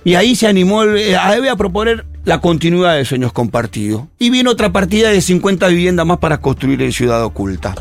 Y 0.05 0.15
ahí 0.15 0.37
se 0.37 0.47
animó 0.47 0.83
a 0.83 1.35
Eve 1.35 1.49
a 1.49 1.57
proponer 1.57 2.05
la 2.27 2.41
continuidad 2.41 2.97
de 2.97 3.05
Sueños 3.05 3.31
Compartidos. 3.31 4.03
Y 4.19 4.29
vino 4.29 4.51
otra 4.51 4.73
partida 4.73 5.09
de 5.09 5.21
50 5.21 5.65
viviendas 5.69 6.05
más 6.05 6.17
para 6.17 6.39
construir 6.41 6.81
en 6.81 6.91
Ciudad 6.91 7.23
Oculta. 7.23 7.73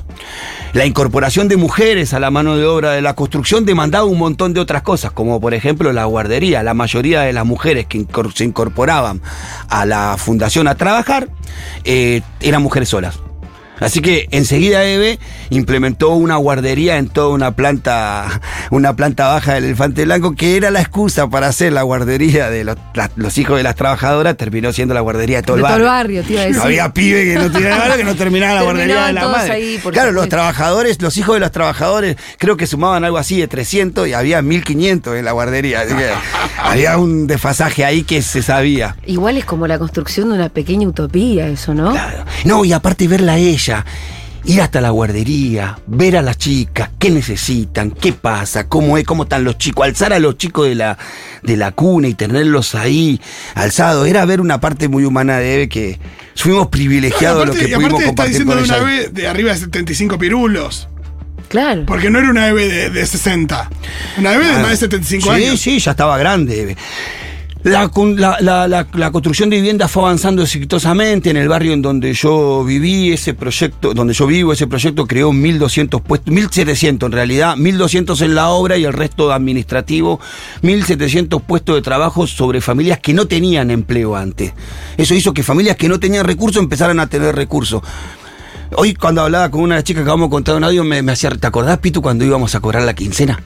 La 0.72 0.86
incorporación 0.86 1.48
de 1.48 1.56
mujeres 1.56 2.14
a 2.14 2.20
la 2.20 2.30
mano 2.30 2.56
de 2.56 2.64
obra 2.64 2.92
de 2.92 3.02
la 3.02 3.14
construcción 3.14 3.66
demandaba 3.66 4.04
un 4.04 4.18
montón 4.18 4.54
de 4.54 4.60
otras 4.60 4.82
cosas, 4.82 5.10
como 5.10 5.40
por 5.40 5.52
ejemplo 5.52 5.92
la 5.92 6.04
guardería. 6.04 6.62
La 6.62 6.74
mayoría 6.74 7.22
de 7.22 7.32
las 7.32 7.44
mujeres 7.44 7.86
que 7.86 8.06
se 8.36 8.44
incorporaban 8.44 9.20
a 9.68 9.84
la 9.84 10.14
fundación 10.16 10.68
a 10.68 10.76
trabajar 10.76 11.28
eh, 11.82 12.22
eran 12.40 12.62
mujeres 12.62 12.88
solas. 12.88 13.18
Así 13.80 14.00
que 14.00 14.26
enseguida 14.30 14.84
Eve 14.84 15.18
implementó 15.50 16.10
una 16.10 16.36
guardería 16.36 16.96
en 16.98 17.08
toda 17.08 17.28
una 17.28 17.54
planta, 17.54 18.40
una 18.70 18.96
planta 18.96 19.28
baja 19.28 19.54
del 19.54 19.64
elefante 19.64 20.04
blanco, 20.04 20.34
que 20.34 20.56
era 20.56 20.70
la 20.70 20.80
excusa 20.80 21.28
para 21.28 21.48
hacer 21.48 21.72
la 21.72 21.82
guardería 21.82 22.50
de 22.50 22.64
los, 22.64 22.76
la- 22.94 23.10
los 23.16 23.36
hijos 23.38 23.56
de 23.56 23.62
las 23.62 23.74
trabajadoras, 23.74 24.36
terminó 24.36 24.72
siendo 24.72 24.94
la 24.94 25.00
guardería 25.00 25.38
de 25.38 25.42
todo 25.42 25.56
De 25.56 25.62
el 25.62 25.66
todo 25.68 25.76
el 25.78 25.82
barrio. 25.84 26.22
barrio. 26.22 26.52
No 26.54 26.62
había 26.62 26.92
pibe 26.92 27.24
que 27.24 27.34
no 27.34 27.50
tuviera 27.50 27.76
nada 27.78 27.96
que 27.96 28.04
no 28.04 28.14
terminaba 28.14 28.54
la 28.54 28.62
guardería 28.62 29.06
de 29.06 29.12
la 29.12 29.28
madre. 29.28 29.52
ahí, 29.52 29.80
claro, 29.92 30.12
los 30.12 30.28
trabajadores, 30.28 31.00
los 31.02 31.16
hijos 31.16 31.34
de 31.36 31.40
los 31.40 31.52
trabajadores, 31.52 32.16
creo 32.38 32.56
que 32.56 32.66
sumaban 32.66 33.04
algo 33.04 33.18
así 33.18 33.38
de 33.38 33.48
300 33.48 34.08
y 34.08 34.12
había 34.14 34.42
1500 34.42 35.16
en 35.16 35.24
la 35.24 35.32
guardería. 35.32 35.80
Así 35.82 35.94
que 35.94 36.08
había 36.62 36.98
un 36.98 37.26
desfasaje 37.26 37.84
ahí 37.84 38.02
que 38.04 38.22
se 38.22 38.42
sabía. 38.42 38.96
Igual 39.06 39.36
es 39.36 39.44
como 39.44 39.66
la 39.66 39.78
construcción 39.78 40.30
de 40.30 40.36
una 40.36 40.48
pequeña 40.48 40.88
utopía, 40.88 41.48
eso, 41.48 41.74
¿no? 41.74 41.92
Claro. 41.92 42.24
No, 42.44 42.64
y 42.64 42.72
aparte 42.72 43.06
verla 43.08 43.34
a 43.34 43.38
ella. 43.66 43.84
ir 44.48 44.60
hasta 44.60 44.80
la 44.80 44.90
guardería, 44.90 45.76
ver 45.88 46.16
a 46.16 46.22
las 46.22 46.38
chicas, 46.38 46.90
qué 47.00 47.10
necesitan, 47.10 47.90
qué 47.90 48.12
pasa, 48.12 48.68
cómo 48.68 48.96
es, 48.96 49.04
cómo 49.04 49.24
están 49.24 49.42
los 49.42 49.58
chicos, 49.58 49.84
alzar 49.84 50.12
a 50.12 50.20
los 50.20 50.38
chicos 50.38 50.68
de 50.68 50.76
la, 50.76 50.96
de 51.42 51.56
la 51.56 51.72
cuna 51.72 52.06
y 52.06 52.14
tenerlos 52.14 52.76
ahí 52.76 53.20
alzados. 53.56 54.06
Era 54.06 54.24
ver 54.24 54.40
una 54.40 54.60
parte 54.60 54.86
muy 54.88 55.04
humana 55.04 55.38
de 55.38 55.54
Eve 55.56 55.68
que 55.68 55.98
fuimos 56.36 56.68
privilegiados 56.68 57.42
Aparte- 57.42 57.46
los 57.46 57.56
que 57.56 57.74
pudimos 57.74 57.84
aparte 58.00 58.04
está 58.04 58.06
compartir 58.06 58.32
diciendo 58.32 58.54
con 58.54 58.62
de 58.62 58.68
una 58.68 58.76
ella. 58.92 59.02
Eve 59.02 59.08
de 59.10 59.26
arriba 59.28 59.52
de 59.52 59.58
75 59.58 60.16
pirulos. 60.18 60.88
Claro. 61.48 61.84
Porque 61.84 62.08
no 62.10 62.20
era 62.20 62.30
una 62.30 62.46
Eve 62.48 62.68
de, 62.68 62.90
de 62.90 63.04
60. 63.06 63.68
Una 64.18 64.32
Eve 64.34 64.44
de 64.46 64.52
Ah, 64.52 64.58
más 64.60 64.70
de 64.70 64.76
75 64.76 65.24
sí, 65.26 65.30
años. 65.44 65.60
Sí, 65.60 65.78
ya 65.80 65.90
estaba 65.90 66.16
grande. 66.18 66.60
Eve. 66.62 66.76
La, 67.66 67.90
la- 68.40 68.86
la- 68.94 69.10
construcción 69.10 69.50
de 69.50 69.56
viviendas 69.56 69.90
fue 69.90 70.04
avanzando 70.04 70.40
exitosamente 70.40 71.30
en 71.30 71.36
el 71.36 71.48
barrio 71.48 71.72
en 71.72 71.82
donde 71.82 72.12
yo 72.14 72.62
viví, 72.64 73.12
ese 73.12 73.34
proyecto, 73.34 73.92
donde 73.92 74.14
yo 74.14 74.28
vivo, 74.28 74.52
ese 74.52 74.68
proyecto 74.68 75.04
creó 75.08 75.32
1.200 75.32 76.00
puestos, 76.00 76.32
1.700 76.32 77.06
en 77.06 77.10
realidad, 77.12 77.56
1.200 77.56 78.22
en 78.22 78.36
la 78.36 78.50
obra 78.50 78.76
y 78.76 78.84
el 78.84 78.92
resto 78.92 79.32
administrativo, 79.32 80.20
1.700 80.62 81.42
puestos 81.42 81.74
de 81.74 81.82
trabajo 81.82 82.28
sobre 82.28 82.60
familias 82.60 83.00
que 83.00 83.12
no 83.12 83.26
tenían 83.26 83.72
empleo 83.72 84.14
antes. 84.14 84.52
Eso 84.96 85.14
hizo 85.14 85.34
que 85.34 85.42
familias 85.42 85.74
que 85.76 85.88
no 85.88 85.98
tenían 85.98 86.24
recursos 86.24 86.62
empezaran 86.62 87.00
a 87.00 87.08
tener 87.08 87.34
recursos. 87.34 87.82
Hoy 88.76 88.94
cuando 88.94 89.22
hablaba 89.22 89.50
con 89.50 89.62
una 89.62 89.82
chica 89.82 90.04
que 90.04 90.08
vamos 90.08 90.28
a 90.28 90.30
contar 90.30 90.54
un 90.54 90.62
audio 90.62 90.84
me, 90.84 91.02
me 91.02 91.10
hacía, 91.10 91.30
¿te 91.30 91.46
acordás, 91.48 91.78
Pitu, 91.78 92.00
cuando 92.00 92.24
íbamos 92.24 92.54
a 92.54 92.60
cobrar 92.60 92.84
la 92.84 92.94
quincena? 92.94 93.42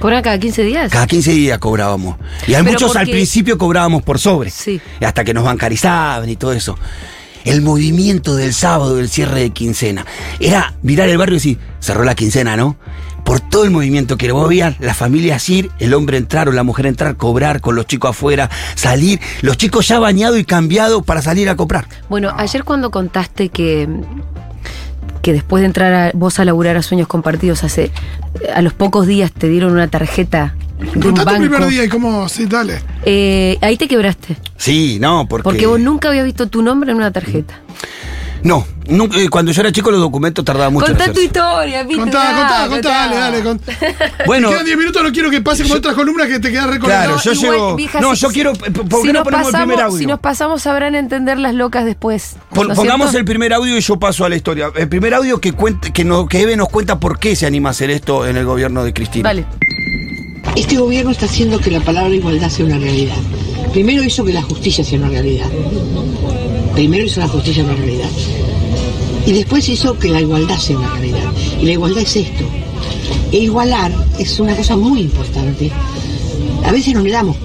¿Cobran 0.00 0.22
cada 0.22 0.38
15 0.38 0.62
días? 0.62 0.90
Cada 0.90 1.06
15 1.06 1.30
días 1.32 1.58
cobrábamos. 1.58 2.16
Y 2.46 2.54
hay 2.54 2.62
Pero 2.62 2.72
muchos 2.72 2.96
al 2.96 3.06
principio 3.06 3.58
cobrábamos 3.58 4.02
por 4.02 4.18
sobre. 4.18 4.50
Sí. 4.50 4.80
Hasta 5.04 5.24
que 5.24 5.34
nos 5.34 5.44
bancarizaban 5.44 6.28
y 6.28 6.36
todo 6.36 6.54
eso. 6.54 6.78
El 7.44 7.60
movimiento 7.60 8.34
del 8.34 8.54
sábado 8.54 8.96
del 8.96 9.10
cierre 9.10 9.40
de 9.40 9.50
quincena 9.50 10.06
era 10.40 10.74
mirar 10.82 11.08
el 11.08 11.18
barrio 11.18 11.34
y 11.34 11.36
decir, 11.36 11.58
cerró 11.80 12.04
la 12.04 12.14
quincena, 12.14 12.56
¿no? 12.56 12.76
Por 13.24 13.40
todo 13.40 13.64
el 13.64 13.70
movimiento 13.70 14.16
que 14.16 14.32
vos 14.32 14.48
veías, 14.48 14.80
las 14.80 14.96
familias 14.96 15.46
ir, 15.50 15.70
el 15.78 15.92
hombre 15.92 16.16
entrar 16.16 16.48
o 16.48 16.52
la 16.52 16.62
mujer 16.62 16.86
entrar, 16.86 17.16
cobrar 17.16 17.60
con 17.60 17.76
los 17.76 17.86
chicos 17.86 18.10
afuera, 18.10 18.50
salir, 18.74 19.20
los 19.42 19.58
chicos 19.58 19.86
ya 19.88 19.98
bañados 19.98 20.38
y 20.38 20.44
cambiados 20.44 21.04
para 21.04 21.20
salir 21.20 21.48
a 21.50 21.56
comprar. 21.56 21.86
Bueno, 22.08 22.32
ayer 22.36 22.64
cuando 22.64 22.90
contaste 22.90 23.50
que, 23.50 23.86
que 25.22 25.32
después 25.32 25.60
de 25.62 25.66
entrar 25.66 25.92
a- 25.92 26.10
vos 26.14 26.38
a 26.40 26.44
laburar 26.44 26.76
a 26.76 26.82
Sueños 26.82 27.08
Compartidos, 27.08 27.64
hace 27.64 27.90
a 28.54 28.62
los 28.62 28.72
pocos 28.72 29.06
días 29.06 29.32
te 29.32 29.48
dieron 29.48 29.72
una 29.72 29.88
tarjeta 29.88 30.54
de 30.78 30.86
un 30.86 31.00
Contá 31.02 31.22
tu 31.22 31.26
banco. 31.26 31.40
primer 31.50 31.66
día 31.68 31.84
y 31.84 31.88
cómo. 31.88 32.28
Sí, 32.28 32.46
dale. 32.46 32.80
Eh, 33.04 33.58
ahí 33.60 33.76
te 33.76 33.86
quebraste. 33.86 34.36
Sí, 34.56 34.98
no, 35.00 35.26
porque... 35.28 35.44
Porque 35.44 35.66
vos 35.66 35.78
nunca 35.80 36.08
habías 36.08 36.24
visto 36.24 36.48
tu 36.48 36.62
nombre 36.62 36.90
en 36.92 36.96
una 36.96 37.10
tarjeta. 37.10 37.54
No, 38.42 38.66
nunca- 38.90 39.18
eh, 39.18 39.28
cuando 39.28 39.52
yo 39.52 39.60
era 39.62 39.72
chico 39.72 39.90
los 39.90 40.00
documentos 40.00 40.44
tardaban 40.44 40.72
mucho 40.72 40.86
en 40.86 40.96
Contá 40.96 41.12
tu 41.12 41.20
historia, 41.20 41.86
Pitu, 41.86 42.00
Contá, 42.00 42.34
contá, 42.36 42.66
contá, 42.68 42.88
dale, 42.88 43.16
dale. 43.16 43.44
cont- 43.44 43.60
Bueno, 44.26 44.48
Te 44.48 44.54
quedan 44.54 44.66
10 44.66 44.78
minutos, 44.78 45.02
no 45.02 45.12
quiero 45.12 45.30
que 45.30 45.40
pase 45.40 45.62
como 45.62 45.74
otras 45.76 45.94
columnas 45.94 46.26
que 46.28 46.38
te 46.40 46.50
quedas 46.50 46.68
recolgado. 46.68 47.14
Claro, 47.14 47.22
yo 47.22 47.32
igual, 47.32 47.50
llevo- 47.56 47.76
vieja, 47.76 48.00
no, 48.00 48.14
si- 48.14 48.22
yo 48.22 48.28
quiero- 48.30 48.52
¿por 48.54 48.72
qué 48.72 48.96
si 49.02 49.06
no 49.08 49.12
nos 49.14 49.22
ponemos 49.24 49.48
el 49.48 49.54
primer 49.60 49.80
audio? 49.80 49.98
Si 49.98 50.06
nos 50.06 50.20
pasamos 50.20 50.62
sabrán 50.62 50.94
entender 50.94 51.38
las 51.38 51.54
locas 51.54 51.84
después. 51.84 52.36
Pon- 52.52 52.66
¿no 52.68 52.72
es 52.72 52.76
pongamos 52.76 53.06
cierto? 53.10 53.18
el 53.18 53.24
primer 53.24 53.52
audio 53.54 53.76
y 53.76 53.80
yo 53.80 53.98
paso 53.98 54.24
a 54.24 54.28
la 54.28 54.36
historia. 54.36 54.70
El 54.76 54.88
primer 54.88 55.14
audio 55.14 55.40
que 55.40 55.52
cuente, 55.52 55.92
que, 55.92 56.04
no, 56.04 56.26
que 56.26 56.40
Eve 56.40 56.56
nos 56.56 56.68
cuenta 56.68 56.98
por 57.00 57.18
qué 57.18 57.36
se 57.36 57.46
anima 57.46 57.70
a 57.70 57.72
hacer 57.72 57.90
esto 57.90 58.26
en 58.26 58.36
el 58.36 58.44
gobierno 58.44 58.84
de 58.84 58.92
Cristina. 58.92 59.28
Dale. 59.28 59.44
Este 60.56 60.76
gobierno 60.76 61.10
está 61.12 61.26
haciendo 61.26 61.58
que 61.60 61.70
la 61.70 61.80
palabra 61.80 62.10
igualdad 62.12 62.48
sea 62.48 62.66
una 62.66 62.78
realidad. 62.78 63.14
Primero 63.72 64.02
hizo 64.02 64.24
que 64.24 64.32
la 64.32 64.42
justicia 64.42 64.82
sea 64.84 64.98
una 64.98 65.08
realidad. 65.08 65.46
Primero 66.74 67.04
hizo 67.04 67.20
la 67.20 67.28
justicia 67.28 67.62
una 67.62 67.74
realidad. 67.74 68.08
Y 69.26 69.32
después 69.32 69.68
hizo 69.68 69.98
que 69.98 70.08
la 70.08 70.20
igualdad 70.20 70.58
sea 70.58 70.78
una 70.78 70.94
realidad. 70.94 71.32
Y 71.60 71.66
la 71.66 71.72
igualdad 71.72 72.02
es 72.02 72.16
esto. 72.16 72.44
E 73.32 73.38
igualar 73.38 73.92
es 74.18 74.40
una 74.40 74.56
cosa 74.56 74.76
muy 74.76 75.00
importante. 75.00 75.70
A 76.64 76.72
veces 76.72 76.94
no 76.94 77.02
le 77.02 77.10
damos 77.10 77.36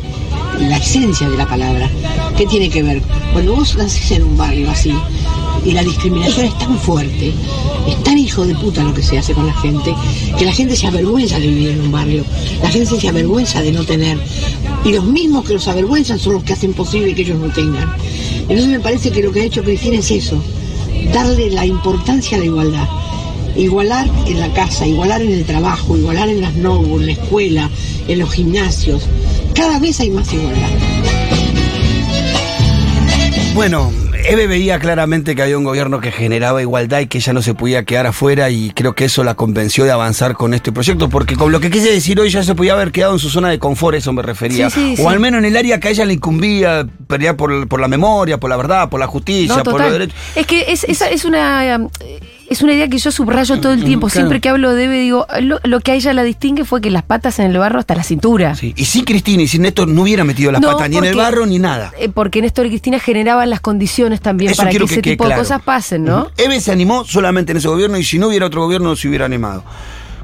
la 0.60 0.78
esencia 0.78 1.30
de 1.30 1.38
la 1.38 1.48
palabra. 1.48 1.90
¿Qué 2.38 2.46
tiene 2.46 2.70
que 2.70 2.84
ver? 2.84 3.02
Cuando 3.34 3.56
vos 3.56 3.76
nacés 3.76 4.12
en 4.12 4.24
un 4.24 4.38
barrio 4.38 4.70
así 4.72 4.94
y 5.66 5.72
la 5.72 5.84
discriminación 5.84 6.46
es 6.46 6.58
tan 6.60 6.78
fuerte, 6.78 7.34
es 7.88 8.04
tan 8.04 8.18
hijo 8.18 8.46
de 8.46 8.56
puta 8.56 8.84
lo 8.84 8.94
que 8.94 9.02
se 9.02 9.18
hace 9.18 9.34
con 9.34 9.48
la 9.48 9.54
gente, 9.54 9.96
que 10.38 10.46
la 10.46 10.54
gente 10.54 10.76
se 10.76 10.88
avergüenza 10.88 11.40
de 11.40 11.48
vivir 11.48 11.70
en 11.70 11.82
un 11.82 11.92
barrio, 11.92 12.24
la 12.62 12.70
gente 12.70 13.00
se 13.00 13.08
avergüenza 13.08 13.62
de 13.62 13.72
no 13.72 13.84
tener. 13.84 14.18
Y 14.84 14.94
los 14.94 15.06
mismos 15.06 15.46
que 15.46 15.54
los 15.54 15.68
avergüenzan 15.68 16.20
son 16.20 16.34
los 16.34 16.44
que 16.44 16.54
hacen 16.54 16.74
posible 16.74 17.16
que 17.16 17.24
ellos 17.24 17.40
no 17.40 17.52
tengan. 17.52 17.92
Entonces 18.42 18.68
me 18.68 18.80
parece 18.80 19.12
que 19.12 19.24
lo 19.24 19.32
que 19.32 19.42
ha 19.42 19.46
hecho 19.46 19.64
Cristina 19.64 19.98
es 19.98 20.12
eso, 20.12 20.42
darle 21.14 21.50
la 21.50 21.66
importancia 21.66 22.38
a 22.38 22.40
la 22.40 22.46
igualdad. 22.46 22.88
Igualar 23.56 24.10
en 24.28 24.40
la 24.40 24.52
casa, 24.54 24.86
igualar 24.86 25.22
en 25.22 25.32
el 25.32 25.46
trabajo, 25.46 25.96
igualar 25.98 26.30
en 26.30 26.42
las 26.42 26.56
NOVU, 26.56 27.00
en 27.00 27.06
la 27.06 27.12
escuela, 27.14 27.70
en 28.08 28.20
los 28.20 28.32
gimnasios. 28.32 29.04
Cada 29.54 29.80
vez 29.80 30.00
hay 30.00 30.10
más 30.10 30.32
igualdad. 30.34 30.70
Bueno, 33.54 33.92
Eve 34.28 34.48
veía 34.48 34.80
claramente 34.80 35.36
que 35.36 35.44
había 35.44 35.56
un 35.56 35.64
gobierno 35.64 36.00
que 36.00 36.12
generaba 36.12 36.60
igualdad 36.60 37.00
y 37.02 37.08
que 37.08 37.20
ella 37.20 37.34
no 37.34 37.44
se 37.44 37.54
podía 37.54 37.86
quedar 37.86 38.08
afuera 38.08 38.50
y 38.50 38.72
creo 38.72 38.96
que 38.96 39.06
eso 39.06 39.24
la 39.24 39.36
convenció 39.36 39.84
de 39.84 39.92
avanzar 39.92 40.34
con 40.34 40.56
este 40.56 40.72
proyecto, 40.72 41.10
porque 41.10 41.36
con 41.36 41.52
lo 41.52 41.60
que 41.60 41.70
quise 41.70 41.92
decir 41.92 42.20
hoy 42.20 42.30
ya 42.30 42.42
se 42.42 42.56
podía 42.56 42.74
haber 42.74 42.92
quedado 42.92 43.14
en 43.14 43.20
su 43.20 43.30
zona 43.30 43.50
de 43.50 43.60
confort, 43.60 43.98
eso 43.98 44.14
me 44.14 44.24
refería. 44.24 44.70
Sí, 44.72 44.96
sí, 44.96 45.04
o 45.04 45.10
al 45.10 45.20
menos 45.20 45.40
en 45.40 45.46
el 45.46 45.56
área 45.56 45.80
que 45.80 45.90
a 45.90 45.92
ella 45.92 46.06
le 46.06 46.14
incumbía 46.14 46.88
pelear 47.08 47.36
por, 47.36 47.68
por 47.68 47.80
la 47.80 47.88
memoria, 47.88 48.40
por 48.40 48.50
la 48.50 48.58
verdad, 48.58 48.90
por 48.90 49.00
la 49.00 49.08
justicia, 49.08 49.58
No, 49.58 49.64
por 49.64 49.80
los 49.80 49.92
derechos. 49.92 50.18
Es 50.36 50.48
que 50.48 50.72
es, 50.72 50.86
esa 50.86 51.08
es 51.10 51.24
una 51.24 51.78
um, 51.78 51.90
es 52.50 52.62
una 52.62 52.74
idea 52.74 52.88
que 52.88 52.98
yo 52.98 53.12
subrayo 53.12 53.60
todo 53.60 53.74
el 53.74 53.84
tiempo. 53.84 54.08
Mm, 54.08 54.10
claro. 54.10 54.22
Siempre 54.28 54.42
que 54.42 54.50
hablo 54.50 54.74
de 54.74 54.86
Eve, 54.86 55.00
digo, 55.00 55.26
lo, 55.42 55.60
lo 55.64 55.80
que 55.80 55.92
a 55.92 55.96
ella 55.96 56.14
la 56.14 56.24
distingue 56.24 56.66
fue 56.66 56.82
que 56.82 56.90
las 56.92 57.04
patas 57.04 57.40
en 57.40 57.52
el 57.52 57.58
barro 57.58 57.80
hasta 57.80 57.96
la 57.96 58.04
cintura. 58.04 58.56
Sí, 58.56 58.74
Y 58.76 58.86
sin 58.86 59.04
Cristina 59.06 59.44
y 59.44 59.48
sin 59.48 59.64
Néstor 59.64 59.88
no 59.88 60.04
hubiera 60.04 60.24
metido 60.24 60.52
las 60.52 60.62
No, 60.62 60.72
patas 60.72 60.90
ni 60.90 60.98
en 60.98 61.06
el 61.06 61.16
barro 61.16 61.46
ni 61.46 61.60
nada. 61.60 61.92
Eh, 62.00 62.10
porque 62.10 62.42
Néstor 62.42 62.66
y 62.68 62.70
Cristina 62.70 63.00
generaban 63.00 63.50
las 63.50 63.60
condiciones 63.62 64.22
también 64.22 64.52
Eso 64.52 64.62
para 64.62 64.72
que 64.72 64.78
ese 64.78 64.96
que 64.96 65.12
tipo 65.12 65.24
claro. 65.26 65.42
de 65.42 65.48
cosas 65.48 65.62
pasen, 65.64 66.06
¿no? 66.06 66.32
Eve 66.38 66.60
se 66.62 66.72
animó 66.72 67.06
solamente 67.06 67.52
en 67.52 67.58
ese 67.58 67.68
gobierno 67.68 67.98
y 67.98 68.04
si 68.04 68.20
no 68.20 68.28
hubiera 68.28 68.46
otro 68.46 68.62
gobierno 68.62 68.90
no 68.90 68.96
se 68.96 69.08
hubiera 69.08 69.26
animado. 69.26 69.64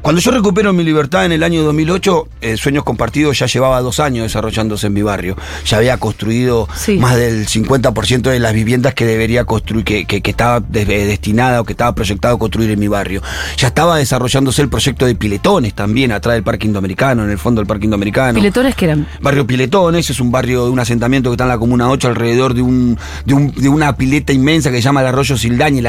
Cuando 0.02 0.20
yo 0.20 0.32
recupero 0.32 0.74
mi 0.74 0.84
libertad 0.84 1.26
en 1.26 1.32
el 1.32 1.44
año 1.44 1.62
2008, 1.64 2.28
eh, 2.42 2.58
Sueños 2.58 2.84
Compartidos 2.84 3.38
ya 3.38 3.46
llevaba 3.46 3.82
dos 3.82 4.00
años 4.00 4.24
desarrollándose 4.24 4.88
en 4.88 4.94
mi 4.94 5.04
barrio. 5.04 5.36
Ya 5.68 5.78
había 5.78 5.98
construido 5.98 6.68
Sí. 6.76 6.98
más 6.98 7.16
del 7.18 7.46
50% 7.48 8.32
de 8.32 8.40
las 8.40 8.52
viviendas 8.54 8.96
que 8.96 9.06
debería 9.06 9.46
construir, 9.46 9.86
que, 9.86 10.06
que- 10.06 10.22
que 10.22 10.32
estaba 10.32 10.60
de- 10.60 10.86
destinada 10.86 11.62
o 11.62 11.66
que 11.66 11.74
estaba 11.74 11.94
proyectado 11.94 12.40
construir 12.40 12.72
en 12.72 12.80
mi 12.80 12.88
barrio. 12.88 13.22
Ya 13.58 13.68
estaba 13.68 13.98
desarrollándose 13.98 14.64
el 14.64 14.70
proyecto 14.70 15.06
de 15.06 15.14
piletones 15.14 15.76
también, 15.76 16.12
atrás 16.12 16.34
del 16.34 16.42
Parque 16.44 16.66
Indoamericano, 16.66 17.24
en 17.24 17.30
el 17.30 17.38
fondo 17.38 17.62
del 17.62 17.68
Parque 17.68 17.86
Indoamericano. 17.86 18.34
Piletones 18.40 18.74
que 18.74 18.86
eran. 18.86 19.08
Barrio 19.22 19.46
Piletones, 19.46 20.10
es 20.10 20.20
un 20.20 20.32
barrio 20.32 20.66
de 20.66 20.72
un 20.72 20.80
asentamiento 20.80 21.30
que 21.30 21.36
está 21.36 21.44
en 21.44 21.50
la 21.50 21.60
Comuna 21.60 21.90
8 21.92 22.08
alrededor 22.08 22.56
de 22.56 22.64
un, 22.64 22.98
de, 23.26 23.34
un- 23.36 23.52
de 23.54 23.70
una 23.70 23.96
pileta 23.96 24.34
inmensa 24.34 24.72
que 24.72 24.78
se 24.78 24.82
llama 24.82 25.02
el 25.02 25.08
Arroyo 25.08 25.38
Sildañe, 25.38 25.78
el, 25.80 25.86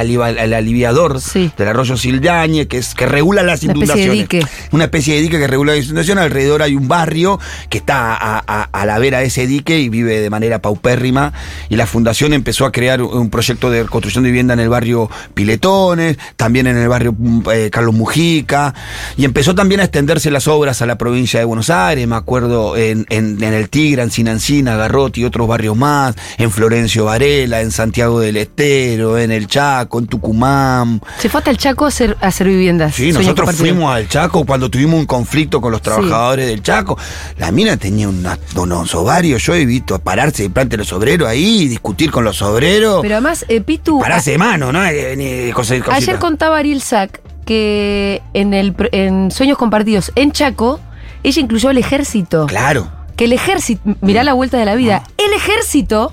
aliviador 0.55 1.19
Sí. 1.19 1.51
del 1.57 1.69
Arroyo 1.69 1.97
Sildañe, 1.97 2.67
que, 2.69 2.77
es, 2.77 2.95
que 2.95 3.07
regula 3.07 3.43
las 3.43 3.63
Una 3.63 3.73
especie 4.03 4.11
de 4.11 4.17
inundaciones. 4.17 4.51
dique. 4.51 4.69
Una 4.73 4.85
especie 4.85 5.15
de 5.15 5.21
dique 5.23 5.39
que 5.39 5.47
regula 5.47 5.75
las 5.75 5.85
inundaciones. 5.85 6.25
Alrededor 6.25 6.63
hay 6.63 6.75
un 6.77 6.89
barrio 6.89 7.39
que 7.69 7.79
está 7.79 8.15
a, 8.15 8.43
a- 8.47 8.69
a 8.73 8.87
la 8.87 8.99
vera 8.99 9.19
de 9.21 9.27
ese 9.27 9.47
dique 9.47 9.79
y 9.79 9.89
vive 9.89 10.21
de 10.21 10.31
manera 10.31 10.61
paupérrima. 10.61 11.33
Y 11.69 11.77
la 11.77 11.87
fundación 11.87 12.33
empezó 12.33 12.67
a 12.67 12.73
crear 12.73 13.03
un 13.03 13.31
proyecto 13.31 13.71
de 13.71 13.85
construcción 13.87 14.25
de 14.25 14.31
vivienda 14.31 14.55
en 14.55 14.61
el 14.61 14.69
barrio 14.69 15.11
Piletones, 15.35 16.17
también 16.37 16.67
en 16.67 16.77
el 16.77 16.89
barrio 16.89 17.15
mm, 17.19 17.43
eh, 17.53 17.71
Carlos 17.71 17.95
Mujica. 17.95 18.75
Y 19.17 19.25
empezó 19.25 19.55
también 19.55 19.81
a 19.81 19.85
extenderse 19.85 20.31
las 20.31 20.47
obras 20.49 20.83
a 20.83 20.87
la 20.87 20.97
provincia 20.97 21.39
de 21.41 21.45
Buenos 21.45 21.71
Aires, 21.71 22.07
me 22.07 22.17
acuerdo, 22.17 22.77
en, 22.77 23.07
en- 23.11 23.43
en 23.43 23.55
el 23.55 23.69
Tigre, 23.69 24.03
en 24.03 24.11
Sinancina, 24.11 24.77
Garrote 24.77 25.21
y 25.21 25.25
otros 25.25 25.49
barrios 25.49 25.77
más, 25.77 26.15
en 26.39 26.51
Florencio 26.51 27.05
Varela, 27.07 27.61
en 27.61 27.71
Santiago 27.71 28.21
del 28.21 28.37
Estero, 28.37 29.19
en 29.19 29.31
el 29.33 29.47
Chaco, 29.47 29.99
en 29.99 30.07
Tucumán. 30.07 31.01
Se 31.19 31.29
fue 31.29 31.39
hasta 31.39 31.51
el 31.51 31.59
Chaco 31.59 31.85
a 31.85 31.89
hacer, 31.89 32.17
a 32.21 32.29
hacer 32.29 32.47
viviendas. 32.49 32.95
Sí, 32.95 33.13
nosotros 33.13 33.35
compartidos. 33.47 33.69
Fuimos 33.93 34.05
al 34.05 34.09
Chaco 34.09 34.45
cuando 34.45 34.71
tuvimos 34.71 34.99
un 35.01 35.07
conflicto 35.07 35.61
con 35.61 35.73
los 35.73 35.83
trabajadores 35.83 36.47
del 36.47 36.63
Chaco. 36.63 36.99
La 37.39 37.51
mina 37.53 37.77
tenía 37.77 38.09
una- 38.09 38.39
unos 38.57 38.95
ovarios, 38.95 39.43
yo 39.45 39.55
he 39.55 39.65
visto 39.67 39.99
pararse 39.99 40.45
de 40.45 40.51
plante 40.51 40.77
los 40.77 40.93
obreros 40.93 41.29
ahí, 41.29 41.69
discutir 41.69 42.11
con 42.11 42.25
los 42.25 42.41
obreros. 42.43 43.01
Pero 43.03 43.15
además, 43.17 43.45
eh, 43.49 43.61
Pitu. 43.61 44.01
pararse 44.01 44.33
de 44.33 44.39
mano, 44.39 44.73
¿no? 44.73 44.85
Eh, 44.87 45.51
cosita. 45.55 45.95
Ayer 45.95 46.19
contaba 46.19 46.59
Ariel 46.59 46.81
Sack 46.83 47.21
que 47.45 48.23
en, 48.35 48.55
el, 48.55 48.75
en 48.93 49.31
Sueños 49.31 49.59
Compartidos 49.59 50.13
en 50.15 50.33
Chaco, 50.33 50.81
ella 51.23 51.41
incluyó 51.43 51.71
el 51.71 51.79
ejército. 51.79 52.47
Claro. 52.47 52.89
Que 53.17 53.25
el 53.27 53.33
ejército, 53.33 53.83
mirá 54.01 54.25
la 54.25 54.33
vuelta 54.33 54.59
de 54.59 54.65
la 54.65 54.75
vida, 54.75 55.03
el 55.19 55.33
ejército 55.35 56.13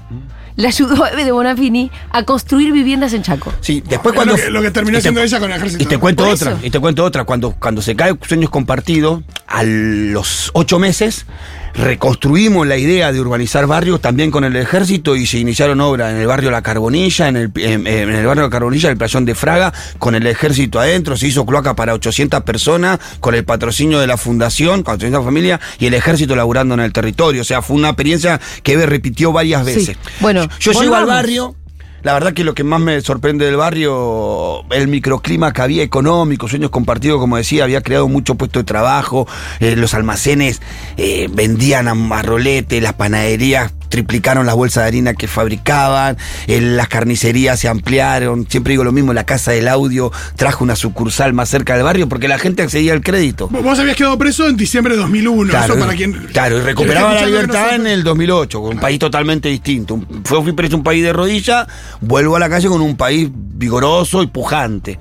le 0.59 0.67
ayudó 0.67 1.05
a 1.05 1.09
Eve 1.09 1.23
de 1.23 1.31
Bonafini 1.31 1.89
a 2.11 2.23
construir 2.23 2.73
viviendas 2.73 3.13
en 3.13 3.23
Chaco. 3.23 3.53
Sí, 3.61 3.81
después 3.87 4.13
Es 4.13 4.15
cuando. 4.17 4.35
lo 4.35 4.43
que- 4.43 4.49
lo 4.51 4.61
que 4.61 4.71
terminó 4.71 4.97
y 4.97 4.99
te- 4.99 5.03
siendo 5.03 5.21
ella 5.21 5.39
con 5.39 5.49
el 5.51 5.57
ejército. 5.57 5.81
Y 5.83 5.85
te 5.87 5.97
cuento 5.97 6.23
Por 6.25 6.33
otra, 6.33 6.51
eso. 6.51 6.59
y 6.61 6.69
te 6.69 6.79
cuento 6.79 7.03
otra. 7.05 7.23
Cuando, 7.23 7.51
cuando 7.53 7.81
se 7.81 7.95
cae 7.95 8.13
Sueños 8.27 8.49
Compartidos, 8.49 9.21
a 9.47 9.63
los 9.63 10.51
ocho 10.53 10.77
meses, 10.77 11.25
reconstruimos 11.73 12.65
la 12.67 12.77
idea 12.77 13.11
de 13.11 13.19
urbanizar 13.19 13.67
barrios 13.67 14.01
también 14.01 14.31
con 14.31 14.43
el 14.43 14.55
ejército 14.55 15.15
y 15.15 15.25
se 15.25 15.38
iniciaron 15.39 15.81
obras 15.81 16.11
en 16.13 16.19
el 16.19 16.27
barrio 16.27 16.51
La 16.51 16.61
Carbonilla, 16.61 17.27
en 17.27 17.38
el, 17.38 17.51
en, 17.55 17.88
en 17.88 18.09
el 18.09 18.25
barrio 18.25 18.43
La 18.43 18.49
Carbonilla, 18.49 18.89
el 18.89 18.97
playón 18.97 19.25
de 19.25 19.35
Fraga, 19.35 19.73
con 19.97 20.15
el 20.15 20.25
ejército 20.27 20.79
adentro, 20.79 21.17
se 21.17 21.27
hizo 21.27 21.45
cloaca 21.45 21.75
para 21.75 21.93
800 21.93 22.41
personas, 22.43 22.99
con 23.19 23.35
el 23.35 23.43
patrocinio 23.45 23.99
de 23.99 24.07
la 24.07 24.17
fundación, 24.17 24.83
con 24.83 24.95
800 24.95 25.23
familias, 25.23 25.59
y 25.79 25.85
el 25.88 25.93
ejército 25.93 26.35
laburando 26.35 26.73
en 26.73 26.81
el 26.81 26.93
territorio. 26.93 27.41
O 27.41 27.45
sea, 27.45 27.61
fue 27.61 27.75
una 27.77 27.89
experiencia 27.89 28.39
que 28.63 28.77
repitió 28.85 29.31
varias 29.31 29.65
Sí. 29.65 29.75
veces. 29.75 29.97
Bueno, 30.19 30.47
yo 30.59 30.71
llego 30.71 30.95
al 30.95 31.05
barrio. 31.05 31.55
La 32.01 32.13
verdad 32.13 32.33
que 32.33 32.43
lo 32.43 32.53
que 32.53 32.63
más 32.63 32.79
me 32.79 33.01
sorprende 33.01 33.45
del 33.45 33.57
barrio, 33.57 34.63
el 34.71 34.87
microclima 34.87 35.51
que 35.51 35.61
había 35.61 35.83
económico, 35.83 36.47
sueños 36.47 36.69
compartidos, 36.69 37.19
como 37.19 37.37
decía, 37.37 37.63
había 37.63 37.81
creado 37.81 38.07
mucho 38.07 38.35
puesto 38.35 38.59
de 38.59 38.65
trabajo, 38.65 39.27
eh, 39.59 39.75
los 39.75 39.93
almacenes 39.93 40.61
eh, 40.97 41.27
vendían 41.31 41.87
a 41.87 42.21
rolete, 42.21 42.81
las 42.81 42.93
panaderías 42.93 43.73
triplicaron 43.89 44.46
las 44.46 44.55
bolsas 44.55 44.84
de 44.84 44.88
harina 44.88 45.13
que 45.13 45.27
fabricaban, 45.27 46.17
eh, 46.48 46.62
las 46.62 46.88
carnicerías 46.88 47.60
se 47.60 47.67
ampliaron, 47.67 48.48
siempre 48.50 48.72
digo 48.72 48.84
lo 48.84 48.91
mismo, 48.91 49.13
la 49.13 49.25
casa 49.25 49.51
del 49.51 49.67
audio 49.67 50.12
trajo 50.36 50.63
una 50.63 50.75
sucursal 50.75 51.34
más 51.34 51.50
cerca 51.50 51.75
del 51.75 51.84
barrio 51.84 52.08
porque 52.08 52.27
la 52.27 52.39
gente 52.39 52.63
accedía 52.63 52.93
al 52.93 53.01
crédito. 53.01 53.48
Vos 53.50 53.79
habías 53.79 53.96
quedado 53.96 54.17
preso 54.17 54.48
en 54.48 54.58
diciembre 54.58 54.93
de 54.93 55.01
2001. 55.01 55.50
Claro, 55.50 55.74
eso 55.74 55.84
para 55.84 55.96
quien. 55.96 56.13
claro, 56.31 56.58
y 56.58 56.62
recuperaba 56.62 57.13
la 57.15 57.25
libertad 57.25 57.75
en 57.75 57.88
el 57.88 58.03
2008, 58.03 58.62
con 58.62 58.74
un 58.75 58.79
país 58.79 59.00
totalmente 59.00 59.50
distinto. 59.50 60.00
Fue, 60.24 60.41
fui 60.43 60.53
preso 60.53 60.75
un 60.75 60.84
país 60.84 61.03
de 61.03 61.13
rodilla, 61.13 61.67
vuelvo 62.01 62.36
a 62.36 62.39
la 62.39 62.50
calle 62.50 62.67
con 62.67 62.81
un 62.81 62.96
país 62.96 63.29
vigoroso 63.34 64.24
y 64.24 64.27
pujante. 64.27 65.00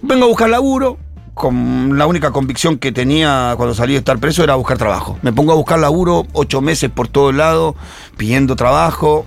Vengo 0.00 0.24
a 0.24 0.28
buscar 0.28 0.48
laburo, 0.48 0.98
con 1.34 1.96
la 1.96 2.06
única 2.06 2.30
convicción 2.30 2.78
que 2.78 2.92
tenía 2.92 3.54
cuando 3.56 3.74
salí 3.74 3.92
de 3.94 4.00
estar 4.00 4.18
preso 4.18 4.44
era 4.44 4.54
buscar 4.54 4.78
trabajo. 4.78 5.18
Me 5.22 5.32
pongo 5.32 5.52
a 5.52 5.54
buscar 5.54 5.78
laburo 5.78 6.26
ocho 6.32 6.60
meses 6.60 6.90
por 6.90 7.08
todos 7.08 7.34
lados, 7.34 7.74
pidiendo 8.16 8.56
trabajo. 8.56 9.26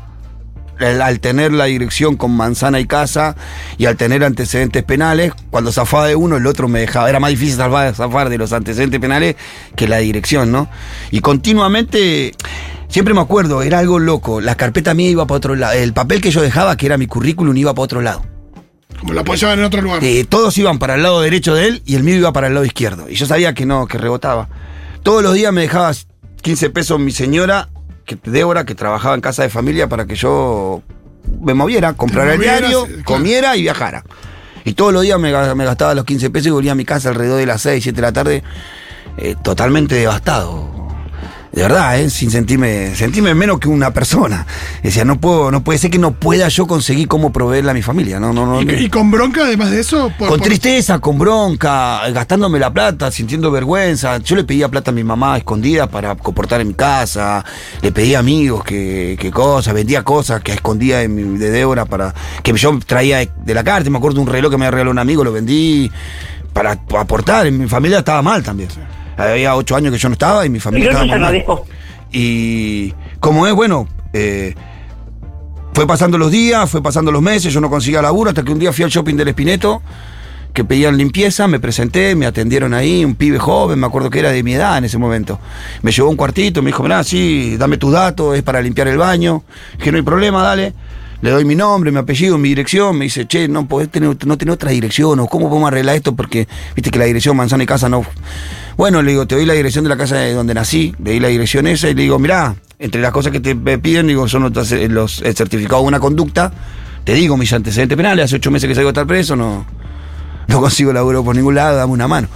Al, 0.78 1.02
al 1.02 1.22
tener 1.22 1.54
la 1.54 1.66
dirección 1.66 2.18
con 2.18 2.36
manzana 2.36 2.82
y 2.82 2.86
casa 2.86 3.38
y 3.78 3.86
al 3.86 3.96
tener 3.96 4.26
antecedentes 4.26 4.84
penales, 4.84 5.32
cuando 5.50 5.72
zafaba 5.72 6.06
de 6.06 6.18
uno, 6.18 6.36
el 6.36 6.46
otro 6.48 6.68
me 6.68 6.82
dejaba. 6.82 7.10
Era 7.10 7.22
más 7.22 7.30
difícil 7.30 7.56
zafar, 7.56 7.96
zafar 7.96 8.30
de 8.30 8.38
los 8.38 8.52
antecedentes 8.52 9.00
penales 9.00 9.38
que 9.78 9.88
la 9.88 10.00
dirección, 10.00 10.52
¿no? 10.52 10.68
Y 11.12 11.22
continuamente, 11.22 12.34
siempre 12.90 13.14
me 13.14 13.22
acuerdo, 13.22 13.62
era 13.62 13.80
algo 13.80 14.00
loco. 14.00 14.42
La 14.42 14.56
carpeta 14.56 14.94
mía 14.94 15.10
iba 15.10 15.26
para 15.26 15.38
otro 15.38 15.56
lado. 15.56 15.74
El 15.74 15.94
papel 15.94 16.20
que 16.20 16.32
yo 16.32 16.42
dejaba, 16.42 16.76
que 16.76 16.88
era 16.88 16.98
mi 16.98 17.08
currículum, 17.08 17.56
iba 17.56 17.74
para 17.74 17.84
otro 17.84 18.02
lado. 18.02 18.35
Como 19.00 19.14
lo 19.14 19.22
apoyaban 19.22 19.60
en 19.60 19.66
otro 19.66 19.82
lugar. 19.82 20.04
Eh, 20.04 20.26
todos 20.28 20.58
iban 20.58 20.80
para 20.80 20.96
el 20.96 21.04
lado 21.04 21.22
derecho 21.22 21.54
de 21.54 21.68
él 21.68 21.82
y 21.86 21.96
el 21.96 22.04
mío 22.04 22.16
iba 22.16 22.34
para 22.34 22.48
el 22.48 22.54
lado 22.54 22.66
izquierdo. 22.66 23.10
Y 23.10 23.16
yo 23.16 23.26
sabía 23.26 23.54
que 23.54 23.66
no, 23.66 23.88
que 23.88 23.98
rebotaba. 23.98 24.50
Todos 25.04 25.22
los 25.22 25.34
días 25.34 25.54
me 25.54 25.62
dejaba 25.62 25.92
15 26.42 26.70
pesos 26.70 27.00
mi 27.00 27.12
señora, 27.12 27.70
que, 28.06 28.18
Débora, 28.24 28.66
que 28.66 28.76
trabajaba 28.76 29.16
en 29.16 29.22
casa 29.22 29.44
de 29.44 29.50
familia 29.50 29.88
para 29.90 30.06
que 30.06 30.16
yo 30.16 30.82
me 31.42 31.54
moviera, 31.54 31.94
comprara 31.94 32.34
el 32.34 32.40
diario, 32.40 32.86
claro. 32.86 33.04
comiera 33.04 33.58
y 33.58 33.62
viajara. 33.62 34.04
Y 34.64 34.74
todos 34.74 34.94
los 34.94 35.04
días 35.04 35.20
me 35.20 35.32
gastaba 35.32 35.94
los 35.94 36.06
15 36.06 36.30
pesos 36.32 36.48
y 36.48 36.52
volvía 36.52 36.72
a 36.72 36.76
mi 36.76 36.86
casa 36.86 37.10
alrededor 37.10 37.38
de 37.38 37.46
las 37.46 37.62
6, 37.62 37.84
7 37.84 37.96
de 37.96 38.02
la 38.02 38.14
tarde, 38.14 38.44
eh, 39.18 39.36
totalmente 39.44 39.96
devastado. 39.96 40.85
De 41.56 41.62
verdad, 41.62 41.98
¿eh? 41.98 42.10
sin 42.10 42.30
sentirme, 42.32 42.94
sentirme 42.98 43.34
menos 43.34 43.60
que 43.60 43.70
una 43.70 43.92
persona. 43.94 44.46
Decía, 44.84 45.06
no 45.06 45.22
puedo, 45.22 45.52
no 45.52 45.64
puede 45.64 45.80
ser 45.80 45.90
que 45.90 45.98
no 45.98 46.12
pueda 46.12 46.50
yo 46.50 46.68
conseguir 46.68 47.08
cómo 47.08 47.32
proveerle 47.32 47.72
a 47.72 47.74
mi 47.74 47.82
familia. 47.82 48.20
No, 48.20 48.34
no, 48.34 48.46
no. 48.46 48.62
Y, 48.62 48.76
y 48.86 48.90
con 48.90 49.10
bronca, 49.10 49.44
además 49.46 49.72
de 49.72 49.80
eso. 49.80 50.12
por- 50.20 50.28
Con 50.28 50.40
por- 50.40 50.48
tristeza, 50.48 51.00
con 51.00 51.18
bronca, 51.18 52.02
gastándome 52.10 52.60
la 52.60 52.74
plata, 52.74 53.10
sintiendo 53.10 53.52
vergüenza. 53.52 54.18
Yo 54.18 54.36
le 54.36 54.44
pedía 54.44 54.68
plata 54.68 54.92
a 54.92 54.94
mi 54.94 55.06
mamá 55.06 55.38
escondida 55.38 55.88
para 55.88 56.14
comportar 56.16 56.60
en 56.60 56.68
mi 56.68 56.74
casa. 56.74 57.46
Le 57.82 57.94
pedía 57.94 58.20
amigos 58.20 58.62
que, 58.66 59.16
que 59.18 59.32
cosas, 59.32 59.74
vendía 59.74 60.04
cosas 60.04 60.42
que 60.42 60.52
escondía 60.52 60.98
de, 60.98 61.08
mi- 61.08 61.38
de 61.38 61.52
Débora 61.52 61.86
para 61.86 62.14
que 62.44 62.52
yo 62.52 62.78
traía 62.86 63.20
de, 63.20 63.30
de 63.46 63.54
la 63.54 63.64
carta. 63.64 63.90
Me 63.90 63.98
acuerdo 63.98 64.16
de 64.18 64.24
un 64.24 64.28
reloj 64.30 64.52
que 64.52 64.58
me 64.58 64.70
regaló 64.70 64.92
un 64.92 65.00
amigo, 65.00 65.24
lo 65.24 65.32
vendí 65.32 65.90
para 66.52 66.72
aportar. 67.00 67.48
En 67.48 67.58
mi 67.58 67.68
familia 67.70 68.00
estaba 68.00 68.22
mal 68.22 68.44
también. 68.44 68.68
Había 69.18 69.56
ocho 69.56 69.76
años 69.76 69.94
que 69.94 70.00
yo 70.00 70.10
no 70.10 70.14
estaba 70.14 70.46
y 70.46 70.50
mi 70.50 70.60
familia 70.60 70.90
estaba 70.90 71.06
muy 71.06 71.20
mal. 71.20 71.44
Y 72.12 72.94
como 73.20 73.48
es, 73.48 73.54
bueno, 73.54 73.88
eh, 74.14 74.56
fue 75.74 75.86
pasando 75.86 76.18
los 76.18 76.32
días, 76.32 76.70
fue 76.70 76.82
pasando 76.82 77.12
los 77.12 77.22
meses, 77.22 77.54
yo 77.54 77.60
no 77.60 77.70
conseguía 77.70 78.02
laburo 78.02 78.30
hasta 78.30 78.44
que 78.44 78.52
un 78.52 78.60
día 78.60 78.72
fui 78.72 78.86
al 78.86 78.90
shopping 78.90 79.16
del 79.16 79.28
Espineto, 79.28 79.82
que 80.54 80.64
pedían 80.64 80.96
limpieza, 80.98 81.50
me 81.50 81.60
presenté, 81.60 82.16
me 82.16 82.26
atendieron 82.26 82.74
ahí, 82.74 83.04
un 83.04 83.16
pibe 83.16 83.38
joven, 83.38 83.78
me 83.78 83.86
acuerdo 83.86 84.10
que 84.10 84.20
era 84.20 84.32
de 84.32 84.42
mi 84.42 84.54
edad 84.54 84.78
en 84.78 84.86
ese 84.86 84.98
momento. 84.98 85.38
Me 85.82 85.92
llevó 85.92 86.10
un 86.10 86.16
cuartito, 86.16 86.62
me 86.62 86.68
dijo, 86.68 86.82
mirá, 86.82 87.04
sí, 87.04 87.58
dame 87.58 87.78
tus 87.78 87.92
datos, 87.92 88.38
es 88.38 88.42
para 88.42 88.62
limpiar 88.62 88.88
el 88.88 88.98
baño. 88.98 89.44
Que 89.78 89.92
no 89.92 89.98
hay 89.98 90.04
problema, 90.04 90.42
dale. 90.42 90.74
Le 91.22 91.32
doy 91.32 91.44
mi 91.44 91.56
nombre, 91.56 91.92
mi 91.92 91.98
apellido, 91.98 92.38
mi 92.38 92.48
dirección. 92.48 92.98
Me 92.98 93.04
dice, 93.04 93.28
che, 93.28 93.50
no 93.50 93.68
podés 93.68 93.90
tener, 93.90 94.16
no 94.26 94.38
tener 94.38 94.54
otra 94.54 94.72
dirección, 94.72 95.20
o 95.20 95.28
cómo 95.28 95.50
podemos 95.50 95.68
arreglar 95.68 95.98
esto, 95.98 96.16
porque 96.16 96.48
viste 96.74 96.90
que 96.90 97.00
la 97.00 97.06
dirección 97.06 97.36
manzana 97.36 97.66
y 97.66 97.68
casa 97.68 97.90
no. 97.90 98.06
Bueno, 98.78 99.02
le 99.02 99.12
digo, 99.12 99.26
te 99.26 99.36
doy 99.36 99.46
la 99.46 99.54
dirección 99.54 99.84
de 99.86 99.90
la 99.90 99.98
casa 99.98 100.18
de 100.18 100.34
donde 100.34 100.54
nací, 100.54 100.94
le 101.04 101.12
di 101.12 101.20
la 101.20 101.30
dirección 101.30 101.66
esa 101.68 101.90
y 101.90 101.94
le 101.94 102.04
digo, 102.04 102.20
mirá, 102.20 102.56
entre 102.78 103.02
las 103.02 103.12
cosas 103.12 103.32
que 103.32 103.40
te 103.40 103.56
piden, 103.56 104.08
digo, 104.08 104.28
son 104.28 104.44
otras, 104.44 104.72
eh, 104.74 104.90
los, 104.90 105.22
el 105.22 105.36
certificado 105.36 105.82
de 105.82 105.88
una 105.88 106.00
conducta. 106.00 106.52
Te 107.06 107.14
digo 107.14 107.38
mis 107.38 107.54
antecedentes 107.54 107.96
penales, 107.96 108.26
hace 108.26 108.36
ocho 108.38 108.52
meses 108.52 108.68
que 108.68 108.76
salgo 108.76 108.90
de 108.90 108.92
estar 108.92 109.08
preso, 109.08 109.36
no, 109.36 109.66
no 110.48 110.60
consigo 110.60 110.92
laburo 110.92 111.24
por 111.24 111.36
ningún 111.36 111.56
lado, 111.56 111.78
dame 111.78 111.94
una 111.94 112.08
mano. 112.08 112.28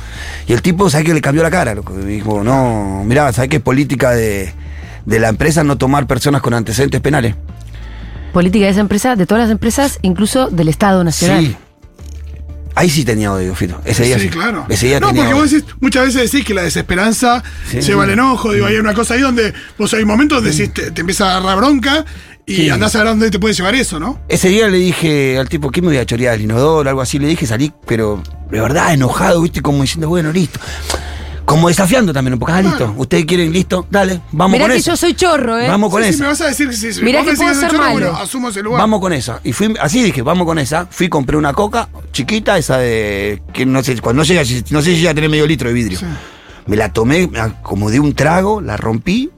Y 0.47 0.53
el 0.53 0.61
tipo, 0.61 0.89
¿sabes 0.89 1.07
que 1.07 1.13
le 1.13 1.21
cambió 1.21 1.43
la 1.43 1.51
cara? 1.51 1.75
loco? 1.75 1.93
Me 1.93 2.05
dijo, 2.05 2.43
no, 2.43 3.03
mirá, 3.05 3.33
¿sabes 3.33 3.49
qué 3.49 3.57
es 3.57 3.63
política 3.63 4.11
de, 4.11 4.53
de 5.05 5.19
la 5.19 5.29
empresa 5.29 5.63
no 5.63 5.77
tomar 5.77 6.07
personas 6.07 6.41
con 6.41 6.53
antecedentes 6.53 7.01
penales? 7.01 7.35
Política 8.31 8.65
de 8.65 8.71
esa 8.71 8.81
empresa, 8.81 9.15
de 9.15 9.25
todas 9.25 9.43
las 9.43 9.51
empresas, 9.51 9.99
incluso 10.03 10.49
del 10.49 10.69
Estado 10.69 11.03
Nacional. 11.03 11.45
Sí. 11.45 11.57
Ahí 12.75 12.89
sí 12.89 13.03
tenía 13.03 13.33
odio, 13.33 13.53
Fito. 13.55 13.81
Ese 13.83 14.03
día 14.03 14.17
Sí, 14.17 14.25
sí. 14.25 14.29
claro. 14.29 14.65
Ese 14.69 14.87
día 14.87 14.99
no, 14.99 15.07
tenía 15.07 15.23
porque 15.23 15.33
odio. 15.33 15.43
vos 15.43 15.51
decís, 15.51 15.75
muchas 15.81 16.05
veces 16.05 16.31
decís 16.31 16.45
que 16.45 16.53
la 16.53 16.61
desesperanza 16.63 17.43
Sí. 17.69 17.81
lleva 17.81 18.03
al 18.03 18.11
enojo. 18.11 18.53
Digo, 18.53 18.65
hay 18.67 18.75
una 18.77 18.93
cosa 18.93 19.15
ahí 19.15 19.21
donde 19.21 19.53
vos 19.77 19.93
hay 19.93 20.05
momentos 20.05 20.37
donde 20.37 20.51
decís, 20.51 20.73
te, 20.73 20.91
te 20.91 21.01
empieza 21.01 21.33
a 21.33 21.37
agarrar 21.37 21.57
bronca 21.57 22.05
y 22.45 22.69
andás 22.69 22.95
a 22.95 22.99
ver 22.99 23.07
dónde 23.07 23.29
te 23.29 23.37
puede 23.37 23.53
llevar 23.53 23.75
eso, 23.75 23.99
¿no? 23.99 24.19
Ese 24.27 24.49
día 24.49 24.67
le 24.69 24.77
dije 24.77 25.37
al 25.37 25.47
tipo, 25.49 25.69
¿qué 25.71 25.81
me 25.81 25.87
voy 25.89 25.97
a 25.97 26.05
chorear 26.05 26.35
el 26.35 26.41
inodoro? 26.41 26.89
Algo 26.89 27.01
así. 27.01 27.19
Le 27.19 27.27
dije, 27.27 27.45
salí, 27.45 27.71
pero 27.85 28.23
de 28.49 28.59
verdad 28.59 28.93
enojado, 28.93 29.41
¿viste? 29.41 29.61
Como 29.61 29.81
diciendo, 29.83 30.07
bueno, 30.09 30.31
listo. 30.31 30.59
Como 31.49 31.67
desafiando 31.67 32.13
también 32.13 32.33
un 32.33 32.39
poco. 32.39 32.51
Ah, 32.51 32.61
listo. 32.61 32.93
¿Ustedes 32.97 33.25
quieren 33.25 33.51
listo? 33.51 33.87
Dale, 33.89 34.21
vamos 34.31 34.53
Mirá 34.53 34.65
con 34.65 34.71
que 34.73 34.77
eso. 34.77 34.91
yo 34.91 34.97
soy 34.97 35.13
chorro, 35.15 35.57
¿eh? 35.57 35.67
Vamos 35.67 35.89
con 35.91 36.03
Sí, 36.03 36.09
eso. 36.09 36.19
me 36.21 36.27
vas 36.27 36.41
a 36.41 36.45
decir 36.47 36.69
que 36.69 36.75
sí. 36.75 36.93
sí. 36.93 37.01
Mirá 37.03 37.23
que 37.23 37.33
puedo 37.33 37.53
ser 37.55 37.69
chorro, 37.71 37.79
malo. 37.79 37.91
bueno, 37.93 38.17
asumo 38.17 38.49
ese 38.49 38.61
lugar. 38.61 38.79
Vamos 38.81 38.99
con 39.01 39.13
esa. 39.13 39.41
Y 39.43 39.51
fui, 39.53 39.73
así 39.81 40.03
dije, 40.03 40.21
vamos 40.21 40.45
con 40.45 40.59
esa. 40.59 40.85
Fui, 40.91 41.09
compré 41.09 41.37
una 41.37 41.53
coca 41.53 41.89
chiquita, 42.11 42.57
esa 42.57 42.77
de. 42.77 43.41
que 43.51 43.65
no 43.65 43.83
sé, 43.83 43.99
cuando 43.99 44.21
no 44.21 44.23
llega, 44.25 44.43
no 44.69 44.81
sé 44.81 44.95
si 44.95 45.01
ya 45.01 45.13
tenés 45.13 45.29
medio 45.31 45.47
litro 45.47 45.67
de 45.69 45.73
vidrio. 45.73 45.97
Sí. 45.99 46.05
Me 46.67 46.75
la 46.77 46.93
tomé, 46.93 47.25
me 47.27 47.39
acomodé 47.39 47.99
un 47.99 48.13
trago, 48.13 48.61
la 48.61 48.77
rompí, 48.77 49.31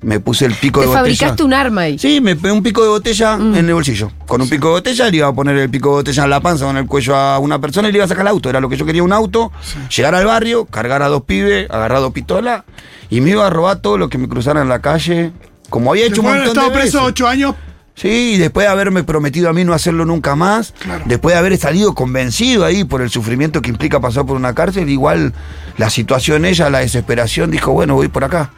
me 0.00 0.20
puse 0.20 0.44
el 0.46 0.54
pico 0.54 0.80
Te 0.80 0.86
de 0.86 0.88
botella. 0.88 1.00
fabricaste 1.02 1.42
un 1.42 1.52
arma 1.54 1.80
ahí. 1.82 1.98
Sí, 1.98 2.20
me 2.20 2.36
pegué 2.36 2.52
un 2.52 2.62
pico 2.62 2.82
de 2.82 2.88
botella 2.88 3.34
en 3.34 3.56
el 3.56 3.74
bolsillo. 3.74 4.12
Con 4.26 4.40
un 4.40 4.48
pico 4.48 4.68
de 4.68 4.72
botella 4.74 5.10
le 5.10 5.16
iba 5.16 5.26
a 5.26 5.32
poner 5.32 5.56
el 5.56 5.68
pico 5.70 5.88
de 5.88 5.94
botella 5.96 6.24
en 6.24 6.30
la 6.30 6.40
panza 6.40 6.66
o 6.66 6.70
en 6.70 6.76
el 6.76 6.86
cuello 6.86 7.16
a 7.16 7.38
una 7.40 7.60
persona 7.60 7.88
y 7.88 7.92
le 7.92 7.98
iba 7.98 8.04
a 8.04 8.08
sacar 8.08 8.22
el 8.22 8.28
auto. 8.28 8.48
Era 8.48 8.60
lo 8.60 8.68
que 8.68 8.76
yo 8.76 8.86
quería, 8.86 9.02
un 9.02 9.12
auto, 9.12 9.50
llegar 9.94 10.14
al 10.14 10.24
barrio, 10.26 10.66
cargar 10.66 11.02
a 11.02 11.08
dos 11.08 11.22
pibes, 11.24 11.68
agarrar 11.70 11.98
dos 12.00 12.12
pistolas 12.12 12.62
y 13.10 13.20
me 13.20 13.30
iba 13.30 13.46
a 13.46 13.50
robar 13.50 13.78
todo 13.80 13.98
lo 13.98 14.08
que 14.08 14.18
me 14.18 14.28
cruzara 14.28 14.62
en 14.62 14.68
la 14.68 14.78
calle. 14.80 15.32
Como 15.68 15.90
había 15.90 16.06
hecho 16.06 16.20
un 16.22 16.28
montón 16.28 16.46
estado 16.48 16.66
de 16.68 16.72
preso 16.72 16.98
veces. 16.98 17.08
ocho 17.08 17.26
años, 17.28 17.54
Sí, 17.96 18.34
y 18.34 18.38
después 18.38 18.64
de 18.64 18.70
haberme 18.70 19.02
prometido 19.02 19.48
a 19.50 19.52
mí 19.52 19.64
no 19.64 19.72
hacerlo 19.74 20.04
nunca 20.04 20.36
más, 20.36 20.72
Claro. 20.78 21.02
después 21.06 21.34
de 21.34 21.38
haber 21.40 21.58
salido 21.58 21.96
convencido 21.96 22.64
ahí 22.64 22.84
por 22.84 23.02
el 23.02 23.10
sufrimiento 23.10 23.60
que 23.60 23.70
implica 23.70 23.98
pasar 23.98 24.24
por 24.24 24.36
una 24.36 24.54
cárcel, 24.54 24.88
igual 24.88 25.32
la 25.78 25.90
situación 25.90 26.44
ella, 26.44 26.70
la 26.70 26.78
desesperación, 26.78 27.50
dijo, 27.50 27.72
bueno, 27.72 27.94
voy 27.96 28.06
por 28.06 28.22
acá. 28.22 28.52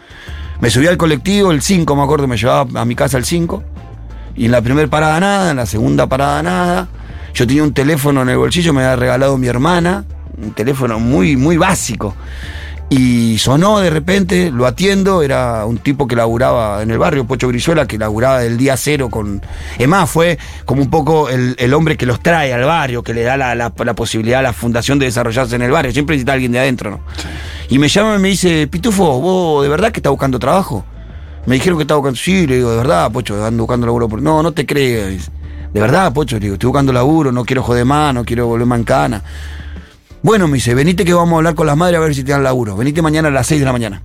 Me 0.61 0.69
subí 0.69 0.87
al 0.87 0.99
colectivo, 0.99 1.53
el 1.53 1.63
5, 1.63 1.97
me 1.97 2.03
acuerdo, 2.03 2.27
me 2.27 2.37
llevaba 2.37 2.81
a 2.81 2.85
mi 2.85 2.95
casa 2.95 3.17
el 3.17 3.25
5, 3.25 3.63
y 4.37 4.45
en 4.45 4.51
la 4.51 4.61
primera 4.61 4.89
parada 4.89 5.19
nada, 5.19 5.51
en 5.53 5.57
la 5.57 5.65
segunda 5.65 6.07
parada 6.07 6.43
nada. 6.43 6.89
Yo 7.33 7.47
tenía 7.47 7.63
un 7.63 7.73
teléfono 7.73 8.21
en 8.23 8.29
el 8.29 8.37
bolsillo, 8.37 8.75
me 8.75 8.83
había 8.83 8.97
regalado 8.97 9.39
mi 9.39 9.47
hermana, 9.47 10.05
un 10.37 10.53
teléfono 10.53 11.01
muy, 11.01 11.37
muy 11.37 11.57
básico. 11.57 12.15
Y 12.93 13.39
sonó 13.39 13.79
de 13.79 13.89
repente, 13.89 14.51
lo 14.51 14.67
atiendo, 14.67 15.23
era 15.23 15.65
un 15.65 15.79
tipo 15.79 16.09
que 16.09 16.17
laburaba 16.17 16.83
en 16.83 16.91
el 16.91 16.99
barrio, 16.99 17.25
Pocho 17.25 17.47
Brizuela, 17.47 17.87
que 17.87 17.97
laburaba 17.97 18.41
del 18.41 18.57
día 18.59 18.77
cero 18.77 19.09
con... 19.09 19.41
Es 19.79 19.87
más, 19.87 20.11
fue 20.11 20.39
como 20.65 20.83
un 20.83 20.91
poco 20.91 21.29
el, 21.29 21.55
el 21.61 21.73
hombre 21.73 21.97
que 21.97 22.05
los 22.05 22.21
trae 22.21 22.53
al 22.53 22.65
barrio, 22.65 23.05
que 23.05 23.15
le 23.15 23.23
da 23.23 23.37
la, 23.37 23.55
la- 23.55 23.73
la 23.85 23.95
posibilidad 23.95 24.41
a 24.41 24.43
la 24.43 24.53
fundación 24.53 24.99
de 24.99 25.07
desarrollarse 25.07 25.55
en 25.55 25.63
el 25.63 25.71
barrio. 25.71 25.93
Siempre 25.93 26.17
necesita 26.17 26.33
alguien 26.33 26.51
de 26.51 26.59
adentro, 26.59 26.91
¿no? 26.91 27.01
Y 27.69 27.79
me 27.79 27.87
llama 27.87 28.17
y 28.17 28.19
me 28.19 28.29
dice, 28.29 28.67
Pitufo, 28.67 29.21
¿vos 29.21 29.63
de 29.63 29.69
verdad 29.69 29.93
que 29.93 30.01
estás 30.01 30.11
buscando 30.11 30.41
trabajo? 30.41 30.85
Me 31.47 31.55
dijeron 31.55 31.79
que 31.79 31.83
estaba 31.85 31.99
buscando... 32.01 32.19
Sí, 32.19 32.45
le 32.49 32.57
digo, 32.57 32.73
de 32.73 32.77
verdad, 32.79 33.13
Pocho, 33.13 33.45
ando 33.47 33.63
buscando 33.63 33.87
laburo. 33.87 34.09
por-". 34.09 34.21
No, 34.21 34.43
no 34.43 34.51
te 34.51 34.67
creas. 34.67 35.31
De 35.73 35.81
verdad, 35.81 36.13
Pocho, 36.13 36.35
le 36.37 36.41
digo, 36.41 36.55
estoy 36.55 36.67
buscando 36.67 36.93
laburo, 36.93 37.31
no 37.31 37.45
quiero 37.45 37.63
joder 37.63 37.85
más, 37.85 38.13
no 38.13 38.25
quiero 38.25 38.49
volver 38.49 38.67
en 38.77 38.83
cana. 38.85 39.23
Bueno, 40.23 40.49
me 40.49 40.55
dice, 40.55 40.75
venite 40.75 41.05
que 41.05 41.15
vamos 41.15 41.33
a 41.35 41.37
hablar 41.37 41.55
con 41.55 41.67
las 41.67 41.77
madres 41.77 41.99
a 41.99 42.01
ver 42.01 42.15
si 42.15 42.23
te 42.25 42.33
dan 42.33 42.43
laburo. 42.43 42.77
Venite 42.77 43.01
mañana 43.01 43.29
a 43.29 43.31
las 43.31 43.47
6 43.47 43.61
de 43.61 43.65
la 43.65 43.73
mañana. 43.73 44.03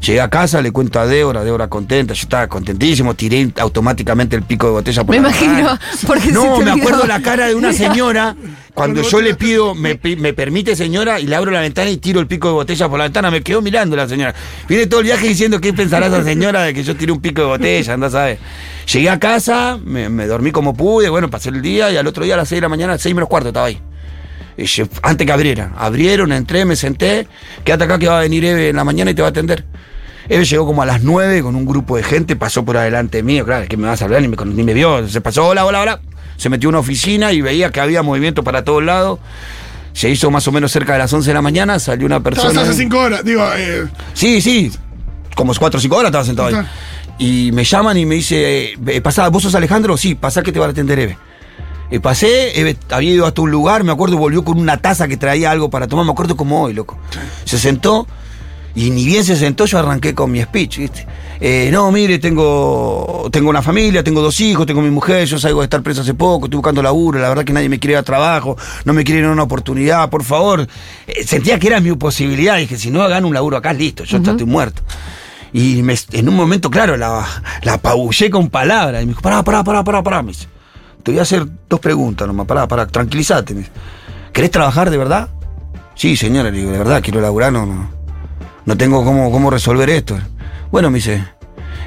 Llegué 0.00 0.20
a 0.22 0.30
casa, 0.30 0.62
le 0.62 0.72
cuento 0.72 0.98
a 0.98 1.06
Débora, 1.06 1.44
Débora 1.44 1.68
contenta, 1.68 2.14
yo 2.14 2.22
estaba 2.22 2.48
contentísimo, 2.48 3.14
tiré 3.14 3.52
automáticamente 3.58 4.34
el 4.34 4.42
pico 4.42 4.66
de 4.66 4.72
botella 4.72 5.04
por 5.04 5.14
Me 5.14 5.20
la 5.20 5.28
imagino, 5.28 5.54
ventana. 5.54 5.80
porque 6.06 6.22
se 6.22 6.32
No, 6.32 6.58
te 6.58 6.64
me 6.64 6.70
acuerdo 6.70 7.06
la 7.06 7.20
cara 7.20 7.48
de 7.48 7.54
una 7.54 7.72
señora 7.74 8.34
cuando 8.72 9.02
yo 9.02 9.20
le 9.20 9.34
pido, 9.34 9.74
me, 9.74 10.00
me 10.18 10.32
permite 10.32 10.74
señora, 10.74 11.20
y 11.20 11.26
le 11.26 11.36
abro 11.36 11.50
la 11.50 11.60
ventana 11.60 11.90
y 11.90 11.98
tiro 11.98 12.18
el 12.18 12.26
pico 12.26 12.48
de 12.48 12.54
botella 12.54 12.88
por 12.88 12.98
la 12.98 13.04
ventana, 13.04 13.30
me 13.30 13.42
quedo 13.42 13.60
mirando 13.60 13.94
la 13.94 14.08
señora. 14.08 14.34
Viene 14.68 14.86
todo 14.86 15.00
el 15.00 15.06
viaje 15.06 15.28
diciendo 15.28 15.60
qué 15.60 15.74
pensará 15.74 16.06
esa 16.06 16.24
señora 16.24 16.62
de 16.62 16.72
que 16.72 16.82
yo 16.82 16.96
tiro 16.96 17.12
un 17.12 17.20
pico 17.20 17.42
de 17.42 17.48
botella, 17.48 17.92
anda 17.92 18.08
sabes. 18.08 18.38
Llegué 18.90 19.10
a 19.10 19.18
casa, 19.18 19.78
me, 19.84 20.08
me 20.08 20.26
dormí 20.26 20.50
como 20.50 20.72
pude, 20.74 21.10
bueno, 21.10 21.28
pasé 21.28 21.50
el 21.50 21.60
día 21.60 21.92
y 21.92 21.98
al 21.98 22.06
otro 22.06 22.24
día 22.24 22.34
a 22.34 22.36
las 22.38 22.48
6 22.48 22.56
de 22.56 22.62
la 22.62 22.68
mañana, 22.70 22.96
6 22.96 23.14
menos 23.14 23.28
cuarto 23.28 23.48
estaba 23.48 23.66
ahí. 23.66 23.78
Antes 25.02 25.26
que 25.26 25.32
abrieran. 25.32 25.72
Abrieron, 25.78 26.32
entré, 26.32 26.64
me 26.64 26.76
senté. 26.76 27.26
Quédate 27.64 27.84
acá 27.84 27.98
que 27.98 28.08
va 28.08 28.18
a 28.18 28.22
venir 28.22 28.44
Eve 28.44 28.70
en 28.70 28.76
la 28.76 28.84
mañana 28.84 29.10
y 29.10 29.14
te 29.14 29.22
va 29.22 29.28
a 29.28 29.30
atender. 29.30 29.64
Eve 30.28 30.44
llegó 30.44 30.64
como 30.66 30.82
a 30.82 30.86
las 30.86 31.02
9 31.02 31.42
con 31.42 31.56
un 31.56 31.64
grupo 31.66 31.96
de 31.96 32.02
gente, 32.02 32.36
pasó 32.36 32.64
por 32.64 32.76
adelante 32.76 33.22
mío, 33.22 33.44
claro, 33.44 33.66
que 33.68 33.76
me 33.76 33.88
vas 33.88 34.00
a 34.00 34.04
hablar, 34.04 34.22
ni 34.22 34.28
me, 34.28 34.36
con- 34.36 34.54
ni 34.54 34.62
me 34.62 34.74
vio. 34.74 35.08
Se 35.08 35.20
pasó, 35.20 35.46
hola, 35.48 35.64
hola, 35.64 35.80
hola. 35.80 36.00
Se 36.36 36.48
metió 36.48 36.68
a 36.68 36.70
una 36.70 36.78
oficina 36.78 37.32
y 37.32 37.40
veía 37.40 37.70
que 37.70 37.80
había 37.80 38.02
movimiento 38.02 38.44
para 38.44 38.64
todos 38.64 38.82
lados. 38.84 39.18
Se 39.92 40.08
hizo 40.08 40.30
más 40.30 40.46
o 40.46 40.52
menos 40.52 40.70
cerca 40.70 40.92
de 40.92 41.00
las 41.00 41.12
11 41.12 41.28
de 41.30 41.34
la 41.34 41.42
mañana, 41.42 41.78
salió 41.80 42.06
una 42.06 42.20
persona. 42.20 42.48
hace 42.70 42.74
cinco 42.74 42.98
horas. 42.98 43.24
Digo, 43.24 43.44
eh, 43.56 43.86
Sí, 44.14 44.40
sí. 44.40 44.70
Como 45.34 45.52
4 45.54 45.78
o 45.78 45.80
5 45.80 45.96
horas 45.96 46.08
estaba 46.10 46.24
sentado 46.24 46.48
ahí. 46.48 46.54
Y 47.18 47.50
me 47.52 47.64
llaman 47.64 47.96
y 47.98 48.06
me 48.06 48.14
dice, 48.14 48.74
eh, 48.86 49.00
pasá, 49.02 49.28
¿vos 49.28 49.42
sos 49.42 49.54
Alejandro? 49.54 49.96
Sí, 49.96 50.14
pasá 50.14 50.42
que 50.42 50.52
te 50.52 50.58
va 50.60 50.66
a 50.66 50.70
atender 50.70 50.98
Eve. 51.00 51.18
Y 51.90 51.98
pasé, 51.98 52.58
Eve 52.60 52.76
había 52.90 53.10
ido 53.12 53.26
hasta 53.26 53.42
un 53.42 53.50
lugar, 53.50 53.82
me 53.84 53.92
acuerdo, 53.92 54.16
volvió 54.16 54.44
con 54.44 54.58
una 54.58 54.76
taza 54.76 55.08
que 55.08 55.16
traía 55.16 55.50
algo 55.50 55.70
para 55.70 55.88
tomar, 55.88 56.04
me 56.06 56.12
acuerdo 56.12 56.36
como 56.36 56.62
hoy, 56.62 56.72
loco. 56.72 56.96
Se 57.44 57.58
sentó 57.58 58.06
y 58.76 58.90
ni 58.90 59.04
bien 59.04 59.24
se 59.24 59.34
sentó, 59.34 59.64
yo 59.66 59.78
arranqué 59.80 60.14
con 60.14 60.30
mi 60.30 60.40
speech, 60.40 60.78
¿viste? 60.78 61.06
Eh, 61.40 61.70
no, 61.72 61.90
mire, 61.90 62.18
tengo, 62.20 63.28
tengo 63.32 63.50
una 63.50 63.62
familia, 63.62 64.04
tengo 64.04 64.20
dos 64.20 64.40
hijos, 64.40 64.66
tengo 64.66 64.82
mi 64.82 64.90
mujer, 64.90 65.26
yo 65.26 65.38
salgo 65.38 65.60
de 65.60 65.64
estar 65.64 65.82
preso 65.82 66.02
hace 66.02 66.14
poco, 66.14 66.44
estoy 66.46 66.58
buscando 66.58 66.82
laburo, 66.82 67.18
la 67.18 67.28
verdad 67.30 67.44
que 67.44 67.52
nadie 67.52 67.68
me 67.68 67.80
quiere 67.80 67.94
dar 67.94 68.04
trabajo, 68.04 68.56
no 68.84 68.92
me 68.92 69.02
quieren 69.02 69.24
dar 69.24 69.32
una 69.32 69.42
oportunidad, 69.42 70.08
por 70.10 70.22
favor. 70.22 70.68
Eh, 71.06 71.24
sentía 71.26 71.58
que 71.58 71.66
era 71.66 71.80
mi 71.80 71.92
posibilidad, 71.96 72.56
dije, 72.58 72.76
si 72.76 72.90
no 72.90 73.06
gano 73.08 73.26
un 73.26 73.34
laburo 73.34 73.56
acá, 73.56 73.72
listo, 73.72 74.04
yo 74.04 74.18
ya 74.18 74.30
estoy 74.32 74.46
muerto. 74.46 74.82
Y 75.52 75.82
me- 75.82 75.96
en 76.12 76.28
un 76.28 76.36
momento, 76.36 76.70
claro, 76.70 76.96
la, 76.96 77.26
la 77.62 77.72
apabullé 77.74 78.30
con 78.30 78.48
palabras. 78.50 79.02
Y 79.02 79.06
me 79.06 79.10
dijo, 79.10 79.22
pará, 79.22 79.42
pará, 79.42 79.64
pará, 79.64 79.82
pará, 79.82 80.02
pará. 80.04 80.22
Me 80.22 80.28
dice, 80.28 80.46
te 81.02 81.10
voy 81.12 81.18
a 81.18 81.22
hacer 81.22 81.46
dos 81.68 81.80
preguntas 81.80 82.26
nomás, 82.26 82.46
pará, 82.46 82.66
pará, 82.68 82.86
tranquilízate. 82.86 83.68
¿Querés 84.32 84.50
trabajar 84.50 84.90
de 84.90 84.96
verdad? 84.96 85.28
Sí, 85.94 86.16
señora, 86.16 86.50
le 86.50 86.58
digo, 86.58 86.70
de 86.70 86.78
verdad, 86.78 87.02
quiero 87.02 87.20
laburar, 87.20 87.52
no, 87.52 87.66
no, 87.66 87.90
no 88.64 88.76
tengo 88.76 89.04
cómo, 89.04 89.30
cómo 89.30 89.50
resolver 89.50 89.90
esto. 89.90 90.18
Bueno, 90.70 90.90
me 90.90 90.98
dice, 90.98 91.24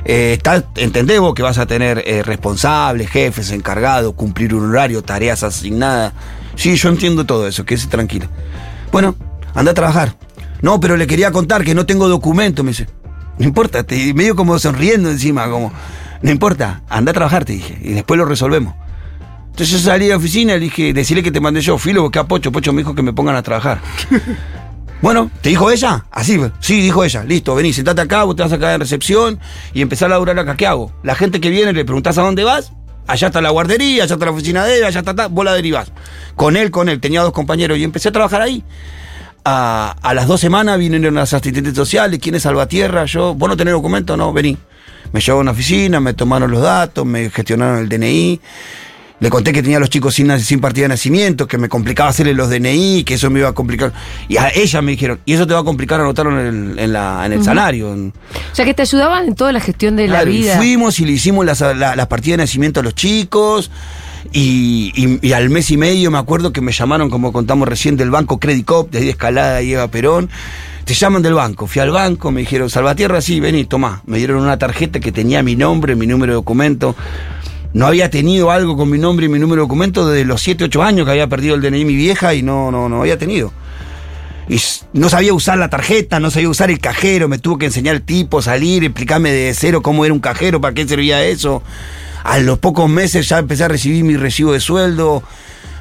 eh, 0.06 0.34
está- 0.34 0.63
entendés 0.76 1.19
vos 1.19 1.34
que 1.34 1.41
vas 1.41 1.58
a 1.58 1.65
tener 1.65 2.04
eh, 2.06 2.21
responsables, 2.23 3.10
jefes, 3.10 3.52
encargados, 3.52 4.13
cumplir 4.13 4.54
un 4.54 4.69
horario, 4.69 5.02
tareas 5.04 5.43
asignadas. 5.43 6.13
Sí, 6.56 6.76
yo 6.76 6.89
entiendo 6.89 7.26
todo 7.26 7.47
eso, 7.47 7.65
quédese 7.65 7.88
tranquila. 7.88 8.28
Bueno, 8.91 9.15
anda 9.56 9.71
a 9.71 9.73
trabajar. 9.73 10.15
No, 10.62 10.80
pero 10.80 10.95
le 10.95 11.08
quería 11.08 11.32
contar 11.32 11.63
que 11.63 11.73
no 11.76 11.86
tengo 11.86 12.08
documento, 12.08 12.63
me 12.63 12.69
dice. 12.71 12.88
No 13.39 13.45
importa, 13.45 13.84
te, 13.84 14.13
medio 14.13 14.36
como 14.36 14.60
sonriendo 14.60 15.10
encima, 15.10 15.49
como, 15.49 15.73
no 16.21 16.30
importa, 16.32 16.84
anda 16.88 17.10
a 17.12 17.13
trabajar, 17.13 17.43
te 17.45 17.54
dije, 17.54 17.80
y 17.82 17.93
después 17.93 18.17
lo 18.17 18.26
resolvemos. 18.26 18.76
Entonces 19.53 19.69
yo 19.69 19.77
salí 19.77 20.05
de 20.05 20.11
la 20.11 20.17
oficina 20.17 20.55
y 20.55 20.59
le 20.59 20.63
dije, 20.65 20.93
decirle 20.93 21.21
que 21.21 21.29
te 21.29 21.39
mandé 21.39 21.61
yo, 21.61 21.77
filo, 21.77 22.01
busqué 22.01 22.17
a 22.17 22.23
Pocho, 22.23 22.51
Pocho 22.51 22.73
me 22.73 22.79
dijo 22.81 22.95
que 22.95 23.03
me 23.03 23.13
pongan 23.13 23.35
a 23.35 23.43
trabajar. 23.43 23.79
Bueno, 25.03 25.29
¿te 25.41 25.49
dijo 25.49 25.69
ella? 25.69 26.05
Así, 26.11 26.39
sí, 26.61 26.79
dijo 26.79 27.03
ella. 27.03 27.25
Listo, 27.25 27.53
vení, 27.55 27.73
sentate 27.73 27.99
acá, 27.99 28.23
vos 28.23 28.37
te 28.37 28.43
vas 28.43 28.53
a 28.53 28.57
quedar 28.57 28.75
en 28.75 28.79
recepción 28.79 29.37
y 29.73 29.81
empezar 29.81 30.05
a 30.05 30.11
laburar 30.11 30.39
acá. 30.39 30.55
¿Qué 30.55 30.65
hago? 30.65 30.93
La 31.03 31.13
gente 31.13 31.41
que 31.41 31.49
viene 31.49 31.73
le 31.73 31.83
preguntás 31.83 32.17
a 32.17 32.21
dónde 32.21 32.45
vas. 32.45 32.71
Allá 33.05 33.27
está 33.27 33.41
la 33.41 33.49
guardería, 33.49 34.03
allá 34.03 34.13
está 34.13 34.25
la 34.25 34.31
oficina 34.31 34.63
de 34.63 34.77
él, 34.77 34.85
allá 34.85 34.99
está, 35.01 35.13
ta, 35.13 35.27
vos 35.27 35.43
la 35.43 35.53
derivás. 35.55 35.91
Con 36.37 36.55
él, 36.55 36.71
con 36.71 36.87
él, 36.87 37.01
tenía 37.01 37.21
dos 37.21 37.33
compañeros 37.33 37.77
y 37.77 37.83
empecé 37.83 38.07
a 38.07 38.11
trabajar 38.13 38.43
ahí. 38.43 38.63
A, 39.43 39.93
a 40.01 40.13
las 40.13 40.25
dos 40.25 40.39
semanas 40.39 40.79
vinieron 40.79 41.15
las 41.15 41.33
asistentes 41.33 41.75
sociales, 41.75 42.17
¿quién 42.23 42.35
es 42.35 42.43
Salvatierra? 42.43 43.03
Yo, 43.03 43.35
¿vos 43.35 43.49
no 43.49 43.57
tenés 43.57 43.73
documento? 43.73 44.15
No, 44.15 44.31
vení. 44.31 44.57
Me 45.11 45.19
llevaron 45.19 45.39
a 45.39 45.41
una 45.41 45.51
oficina, 45.51 45.99
me 45.99 46.13
tomaron 46.13 46.49
los 46.49 46.61
datos, 46.61 47.05
me 47.05 47.29
gestionaron 47.29 47.79
el 47.79 47.89
DNI. 47.89 48.39
Le 49.23 49.29
conté 49.29 49.53
que 49.53 49.62
tenía 49.63 49.77
a 49.77 49.79
los 49.79 49.89
chicos 49.89 50.13
sin, 50.15 50.38
sin 50.41 50.59
partida 50.59 50.83
de 50.83 50.89
nacimiento, 50.89 51.47
que 51.47 51.57
me 51.57 51.69
complicaba 51.69 52.09
hacerle 52.09 52.33
los 52.33 52.49
DNI, 52.49 53.05
que 53.05 53.13
eso 53.13 53.29
me 53.29 53.39
iba 53.39 53.47
a 53.47 53.53
complicar. 53.53 53.93
Y 54.27 54.36
a 54.36 54.49
ella 54.53 54.81
me 54.81 54.91
dijeron, 54.91 55.21
y 55.23 55.31
eso 55.31 55.47
te 55.47 55.53
va 55.53 55.62
a 55.62 55.63
complicar 55.63 56.01
anotarlo 56.01 56.38
en 56.41 56.45
el, 56.73 56.79
en 56.79 56.91
la- 56.91 57.25
en 57.25 57.31
el 57.31 57.41
salario. 57.41 57.93
en- 57.93 58.09
O 58.51 58.55
sea, 58.55 58.65
que 58.65 58.73
te 58.73 58.81
ayudaban 58.81 59.25
en 59.29 59.36
toda 59.36 59.53
la 59.53 59.62
gestión 59.62 59.95
de 59.95 60.07
Claro, 60.07 60.25
la 60.25 60.31
y 60.31 60.39
vida. 60.39 60.57
fuimos 60.57 60.99
y 60.99 61.05
le 61.05 61.13
hicimos 61.13 61.45
las, 61.45 61.62
la- 61.62 61.95
las 61.95 62.07
partidas 62.07 62.38
de 62.38 62.43
nacimiento 62.43 62.81
a 62.81 62.83
los 62.83 62.95
chicos. 62.95 63.71
Y, 64.33 64.91
y- 64.93 65.25
y 65.25 65.31
al 65.31 65.49
mes 65.49 65.71
y 65.71 65.77
medio 65.77 66.12
me 66.12 66.17
acuerdo 66.17 66.51
que 66.51 66.59
me 66.59 66.73
llamaron, 66.73 67.09
como 67.09 67.31
contamos 67.31 67.65
recién, 67.65 67.95
del 67.95 68.12
banco 68.12 68.39
Credit 68.41 68.65
Cop, 68.65 68.91
de 68.91 68.97
ahí 68.99 69.05
de 69.05 69.12
Escalada 69.12 69.62
y 69.62 69.71
Eva 69.73 69.88
Perón. 69.88 70.29
Te 70.83 70.93
llaman 70.95 71.21
del 71.21 71.36
banco. 71.36 71.65
Fui 71.65 71.81
al 71.81 71.91
banco, 71.91 72.29
me 72.29 72.41
dijeron, 72.41 72.69
Salvatierra, 72.69 73.21
sí, 73.21 73.39
vení, 73.39 73.63
tomá. 73.63 74.01
Me 74.05 74.17
dieron 74.17 74.41
una 74.43 74.57
tarjeta 74.59 74.99
que 74.99 75.13
tenía 75.13 75.41
mi 75.43 75.55
nombre, 75.55 75.95
mi 75.95 76.07
número 76.07 76.33
de 76.33 76.36
documento. 76.36 76.93
No 77.73 77.88
había 77.88 78.09
tenido 78.09 78.51
algo 78.51 78.77
con 78.77 78.89
mi 78.89 78.99
nombre 78.99 79.25
y 79.25 79.29
mi 79.29 79.39
número 79.39 79.62
de 79.62 79.67
documento 79.67 80.07
desde 80.07 80.25
los 80.25 80.41
7, 80.41 80.65
8 80.65 80.83
años 80.83 81.05
que 81.05 81.12
había 81.12 81.27
perdido 81.27 81.55
el 81.55 81.62
DNI 81.62 81.86
mi 81.86 81.95
vieja 81.95 82.36
y 82.36 82.43
no, 82.43 82.71
no, 82.71 82.88
no 82.88 83.01
había 83.01 83.17
tenido. 83.17 83.51
Y 84.47 84.59
no 84.93 85.09
sabía 85.09 85.33
usar 85.33 85.57
la 85.57 85.69
tarjeta, 85.69 86.19
no 86.19 86.29
sabía 86.29 86.49
usar 86.49 86.69
el 86.69 86.79
cajero, 86.79 87.27
me 87.27 87.39
tuvo 87.39 87.57
que 87.57 87.65
enseñar 87.65 87.95
el 87.95 88.01
tipo, 88.03 88.41
salir, 88.41 88.83
explicarme 88.83 89.31
de 89.31 89.53
cero 89.53 89.81
cómo 89.81 90.05
era 90.05 90.13
un 90.13 90.19
cajero, 90.19 90.62
para 90.62 90.75
qué 90.75 90.88
servía 90.88 91.23
eso. 91.23 91.63
A 92.23 92.39
los 92.39 92.59
pocos 92.59 92.89
meses 92.89 93.27
ya 93.27 93.39
empecé 93.39 93.63
a 93.63 93.69
recibir 93.69 94.03
mi 94.03 94.17
recibo 94.17 94.53
de 94.53 94.59
sueldo. 94.59 95.23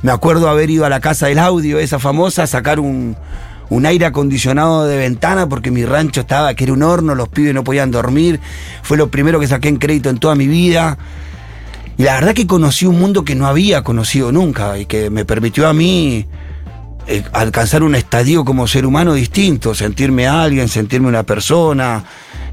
Me 0.02 0.12
acuerdo 0.12 0.48
haber 0.48 0.70
ido 0.70 0.86
a 0.86 0.88
la 0.88 1.00
casa 1.00 1.26
del 1.26 1.38
audio, 1.38 1.78
esa 1.78 1.98
famosa, 1.98 2.44
a 2.44 2.46
sacar 2.46 2.80
un, 2.80 3.16
un 3.68 3.86
aire 3.86 4.06
acondicionado 4.06 4.86
de 4.86 4.96
ventana 4.96 5.48
porque 5.48 5.70
mi 5.70 5.84
rancho 5.84 6.22
estaba, 6.22 6.54
que 6.54 6.64
era 6.64 6.72
un 6.72 6.82
horno, 6.82 7.14
los 7.14 7.28
pibes 7.28 7.54
no 7.54 7.64
podían 7.64 7.90
dormir. 7.90 8.40
Fue 8.82 8.96
lo 8.96 9.08
primero 9.08 9.40
que 9.40 9.46
saqué 9.46 9.68
en 9.68 9.76
crédito 9.76 10.08
en 10.08 10.18
toda 10.18 10.34
mi 10.34 10.46
vida. 10.46 10.98
La 12.02 12.14
verdad 12.14 12.34
que 12.34 12.48
conocí 12.48 12.84
un 12.84 12.98
mundo 12.98 13.24
que 13.24 13.36
no 13.36 13.46
había 13.46 13.84
conocido 13.84 14.32
nunca 14.32 14.76
y 14.76 14.86
que 14.86 15.08
me 15.08 15.24
permitió 15.24 15.68
a 15.68 15.72
mí 15.72 16.26
eh, 17.06 17.22
alcanzar 17.32 17.84
un 17.84 17.94
estadio 17.94 18.44
como 18.44 18.66
ser 18.66 18.86
humano 18.86 19.14
distinto, 19.14 19.72
sentirme 19.72 20.26
alguien, 20.26 20.66
sentirme 20.66 21.06
una 21.06 21.22
persona, 21.22 22.04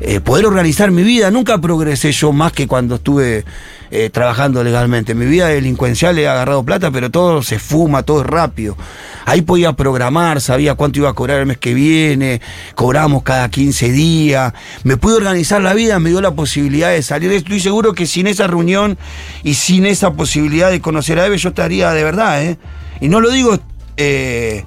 eh, 0.01 0.19
poder 0.21 0.45
organizar 0.45 0.91
mi 0.91 1.03
vida. 1.03 1.29
Nunca 1.31 1.57
progresé 1.59 2.12
yo 2.12 2.31
más 2.31 2.53
que 2.53 2.67
cuando 2.67 2.95
estuve 2.95 3.43
eh, 3.91 4.09
trabajando 4.12 4.63
legalmente. 4.63 5.15
Mi 5.15 5.25
vida 5.25 5.47
delincuencial 5.47 6.17
he 6.19 6.27
agarrado 6.27 6.63
plata, 6.63 6.91
pero 6.91 7.09
todo 7.09 7.41
se 7.41 7.59
fuma, 7.59 8.03
todo 8.03 8.21
es 8.21 8.27
rápido. 8.27 8.77
Ahí 9.25 9.41
podía 9.41 9.73
programar, 9.73 10.41
sabía 10.41 10.75
cuánto 10.75 10.99
iba 10.99 11.09
a 11.09 11.13
cobrar 11.13 11.39
el 11.39 11.45
mes 11.47 11.57
que 11.57 11.73
viene, 11.73 12.39
cobramos 12.75 13.23
cada 13.23 13.49
15 13.49 13.91
días. 13.91 14.53
Me 14.83 14.95
pude 14.95 15.15
organizar 15.15 15.62
la 15.62 15.73
vida, 15.73 15.99
me 15.99 16.12
dio 16.12 16.21
la 16.21 16.31
posibilidad 16.31 16.91
de 16.91 17.01
salir. 17.01 17.31
Estoy 17.31 17.59
seguro 17.59 17.93
que 17.93 18.05
sin 18.05 18.27
esa 18.27 18.47
reunión 18.47 18.97
y 19.43 19.55
sin 19.55 19.85
esa 19.85 20.13
posibilidad 20.13 20.71
de 20.71 20.81
conocer 20.81 21.19
a 21.19 21.25
Eve, 21.25 21.38
yo 21.38 21.49
estaría 21.49 21.91
de 21.91 22.03
verdad, 22.03 22.43
¿eh? 22.43 22.57
Y 23.01 23.09
no 23.09 23.21
lo 23.21 23.31
digo 23.31 23.57
eh, 23.97 24.63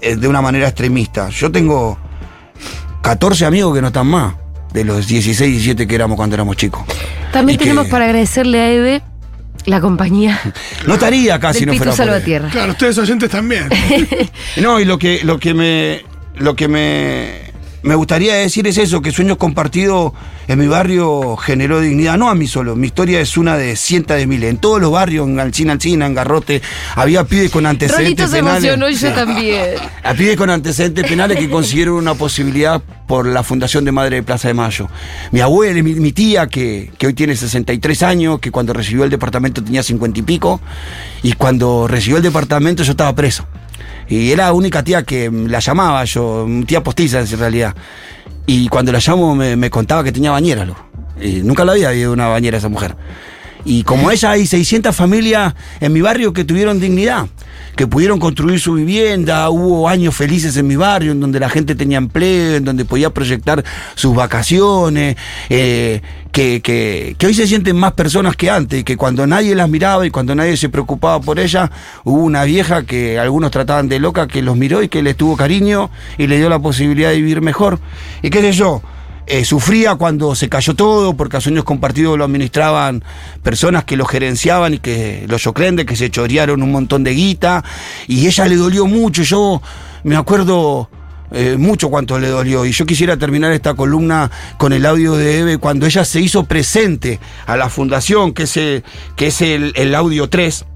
de 0.00 0.28
una 0.28 0.42
manera 0.42 0.68
extremista. 0.68 1.28
Yo 1.28 1.52
tengo 1.52 1.98
14 3.02 3.44
amigos 3.44 3.74
que 3.74 3.82
no 3.82 3.88
están 3.88 4.06
más, 4.06 4.34
de 4.74 4.84
los 4.84 5.06
16, 5.06 5.50
17 5.52 5.86
que 5.86 5.94
éramos 5.94 6.16
cuando 6.16 6.34
éramos 6.34 6.56
chicos. 6.56 6.82
También 7.32 7.54
Y 7.54 7.58
que- 7.58 7.64
tenemos 7.64 7.86
para 7.86 8.04
agradecerle 8.04 8.60
a 8.60 8.70
Eve 8.72 9.02
la 9.66 9.80
compañía 9.80 10.38
No 10.86 10.94
estaría 10.94 11.36
acá 11.36 11.54
si 11.54 11.64
no 11.64 11.72
fuera. 11.74 11.92
Salvatierra. 11.92 12.50
claro, 12.50 12.72
ustedes 12.72 12.98
oyentes 12.98 13.30
también. 13.30 13.68
No, 14.60 14.78
y 14.80 14.84
lo 14.84 14.98
que, 14.98 15.20
lo 15.24 15.38
que 15.38 15.54
me. 15.54 16.04
Lo 16.36 16.54
que 16.56 16.66
me. 16.68 17.43
Me 17.84 17.94
gustaría 17.94 18.36
decir 18.36 18.66
es 18.66 18.78
eso, 18.78 19.02
que 19.02 19.12
Sueños 19.12 19.36
Compartidos 19.36 20.14
en 20.48 20.58
mi 20.58 20.66
barrio 20.66 21.36
generó 21.36 21.80
dignidad, 21.82 22.16
no 22.16 22.30
a 22.30 22.34
mí 22.34 22.46
solo, 22.46 22.76
mi 22.76 22.86
historia 22.86 23.20
es 23.20 23.36
una 23.36 23.58
de 23.58 23.76
cientos 23.76 24.16
de 24.16 24.26
miles. 24.26 24.48
En 24.48 24.56
todos 24.56 24.80
los 24.80 24.90
barrios, 24.90 25.28
en 25.28 25.38
Alcina, 25.38 25.74
Alcina, 25.74 26.06
en 26.06 26.14
Garrote, 26.14 26.62
había 26.96 27.24
pibes 27.24 27.50
con 27.50 27.66
antecedentes 27.66 28.06
Rolito 28.06 28.26
se 28.26 28.36
penales. 28.38 28.64
emocionó 28.64 28.88
y 28.88 28.94
yo 28.94 29.12
también. 29.12 29.74
A 30.02 30.14
pibes 30.14 30.34
con 30.38 30.48
antecedentes 30.48 31.06
penales 31.06 31.38
que 31.38 31.50
consiguieron 31.50 31.96
una 31.96 32.14
posibilidad 32.14 32.82
por 33.06 33.26
la 33.26 33.42
Fundación 33.42 33.84
de 33.84 33.92
Madre 33.92 34.16
de 34.16 34.22
Plaza 34.22 34.48
de 34.48 34.54
Mayo. 34.54 34.88
Mi 35.30 35.40
abuela, 35.40 35.82
mi, 35.82 35.94
mi 35.94 36.12
tía, 36.12 36.46
que, 36.46 36.90
que 36.96 37.06
hoy 37.06 37.12
tiene 37.12 37.36
63 37.36 38.02
años, 38.02 38.40
que 38.40 38.50
cuando 38.50 38.72
recibió 38.72 39.04
el 39.04 39.10
departamento 39.10 39.62
tenía 39.62 39.82
50 39.82 40.20
y 40.20 40.22
pico, 40.22 40.58
y 41.22 41.34
cuando 41.34 41.86
recibió 41.86 42.16
el 42.16 42.22
departamento 42.22 42.82
yo 42.82 42.92
estaba 42.92 43.14
preso. 43.14 43.46
Y 44.08 44.30
era 44.30 44.44
la 44.44 44.52
única 44.52 44.82
tía 44.82 45.02
que 45.02 45.30
la 45.30 45.60
llamaba 45.60 46.04
yo, 46.04 46.46
tía 46.66 46.82
postiza 46.82 47.20
en 47.20 47.38
realidad. 47.38 47.74
Y 48.46 48.68
cuando 48.68 48.92
la 48.92 48.98
llamo 48.98 49.34
me, 49.34 49.56
me 49.56 49.70
contaba 49.70 50.04
que 50.04 50.12
tenía 50.12 50.30
bañera, 50.30 50.64
loco. 50.64 50.84
Y 51.20 51.42
nunca 51.42 51.64
la 51.64 51.72
había 51.72 51.88
habido 51.88 52.12
una 52.12 52.28
bañera 52.28 52.58
esa 52.58 52.68
mujer. 52.68 52.94
Y 53.64 53.82
como 53.82 54.10
ella 54.10 54.32
hay 54.32 54.46
600 54.46 54.94
familias 54.94 55.54
en 55.80 55.92
mi 55.92 56.00
barrio 56.00 56.32
que 56.32 56.44
tuvieron 56.44 56.80
dignidad, 56.80 57.26
que 57.76 57.86
pudieron 57.86 58.20
construir 58.20 58.60
su 58.60 58.74
vivienda, 58.74 59.48
hubo 59.50 59.88
años 59.88 60.14
felices 60.14 60.56
en 60.56 60.66
mi 60.66 60.76
barrio, 60.76 61.12
en 61.12 61.20
donde 61.20 61.40
la 61.40 61.48
gente 61.48 61.74
tenía 61.74 61.98
empleo, 61.98 62.56
en 62.56 62.64
donde 62.64 62.84
podía 62.84 63.10
proyectar 63.10 63.64
sus 63.94 64.14
vacaciones, 64.14 65.16
eh, 65.48 66.02
que, 66.30 66.60
que, 66.60 67.16
que 67.18 67.26
hoy 67.26 67.34
se 67.34 67.46
sienten 67.46 67.76
más 67.76 67.92
personas 67.92 68.36
que 68.36 68.50
antes, 68.50 68.80
y 68.80 68.84
que 68.84 68.96
cuando 68.96 69.26
nadie 69.26 69.54
las 69.54 69.68
miraba 69.68 70.06
y 70.06 70.10
cuando 70.10 70.34
nadie 70.34 70.56
se 70.56 70.68
preocupaba 70.68 71.20
por 71.20 71.38
ellas, 71.38 71.70
hubo 72.04 72.22
una 72.22 72.44
vieja 72.44 72.84
que 72.84 73.18
algunos 73.18 73.50
trataban 73.50 73.88
de 73.88 73.98
loca, 73.98 74.28
que 74.28 74.42
los 74.42 74.56
miró 74.56 74.82
y 74.82 74.88
que 74.88 75.02
les 75.02 75.16
tuvo 75.16 75.36
cariño 75.36 75.90
y 76.18 76.26
le 76.26 76.36
dio 76.36 76.48
la 76.48 76.58
posibilidad 76.58 77.10
de 77.10 77.16
vivir 77.16 77.40
mejor. 77.40 77.80
Y 78.22 78.30
qué 78.30 78.40
sé 78.40 78.52
yo, 78.52 78.82
eh, 79.26 79.44
sufría 79.44 79.94
cuando 79.94 80.34
se 80.34 80.48
cayó 80.48 80.74
todo, 80.74 81.16
porque 81.16 81.36
a 81.36 81.40
sueños 81.40 81.64
compartidos 81.64 82.18
lo 82.18 82.24
administraban 82.24 83.02
personas 83.42 83.84
que 83.84 83.96
lo 83.96 84.04
gerenciaban 84.04 84.74
y 84.74 84.78
que 84.78 85.24
los 85.28 85.42
yoclendes 85.42 85.86
que 85.86 85.96
se 85.96 86.10
chorearon 86.10 86.62
un 86.62 86.72
montón 86.72 87.04
de 87.04 87.12
guita, 87.12 87.64
y 88.06 88.26
ella 88.26 88.46
le 88.46 88.56
dolió 88.56 88.86
mucho. 88.86 89.22
Yo 89.22 89.62
me 90.02 90.16
acuerdo 90.16 90.88
eh, 91.32 91.56
mucho 91.58 91.90
cuánto 91.90 92.18
le 92.18 92.28
dolió. 92.28 92.64
Y 92.64 92.72
yo 92.72 92.86
quisiera 92.86 93.16
terminar 93.16 93.52
esta 93.52 93.74
columna 93.74 94.30
con 94.56 94.72
el 94.72 94.86
audio 94.86 95.14
de 95.14 95.40
Eve 95.40 95.58
cuando 95.58 95.86
ella 95.86 96.04
se 96.04 96.20
hizo 96.20 96.44
presente 96.44 97.18
a 97.46 97.56
la 97.56 97.68
fundación, 97.68 98.32
que 98.32 98.44
es 98.44 98.56
el, 98.56 98.84
que 99.16 99.28
es 99.28 99.40
el, 99.40 99.72
el 99.74 99.94
audio 99.94 100.28
3 100.28 100.64
eh, 100.64 100.73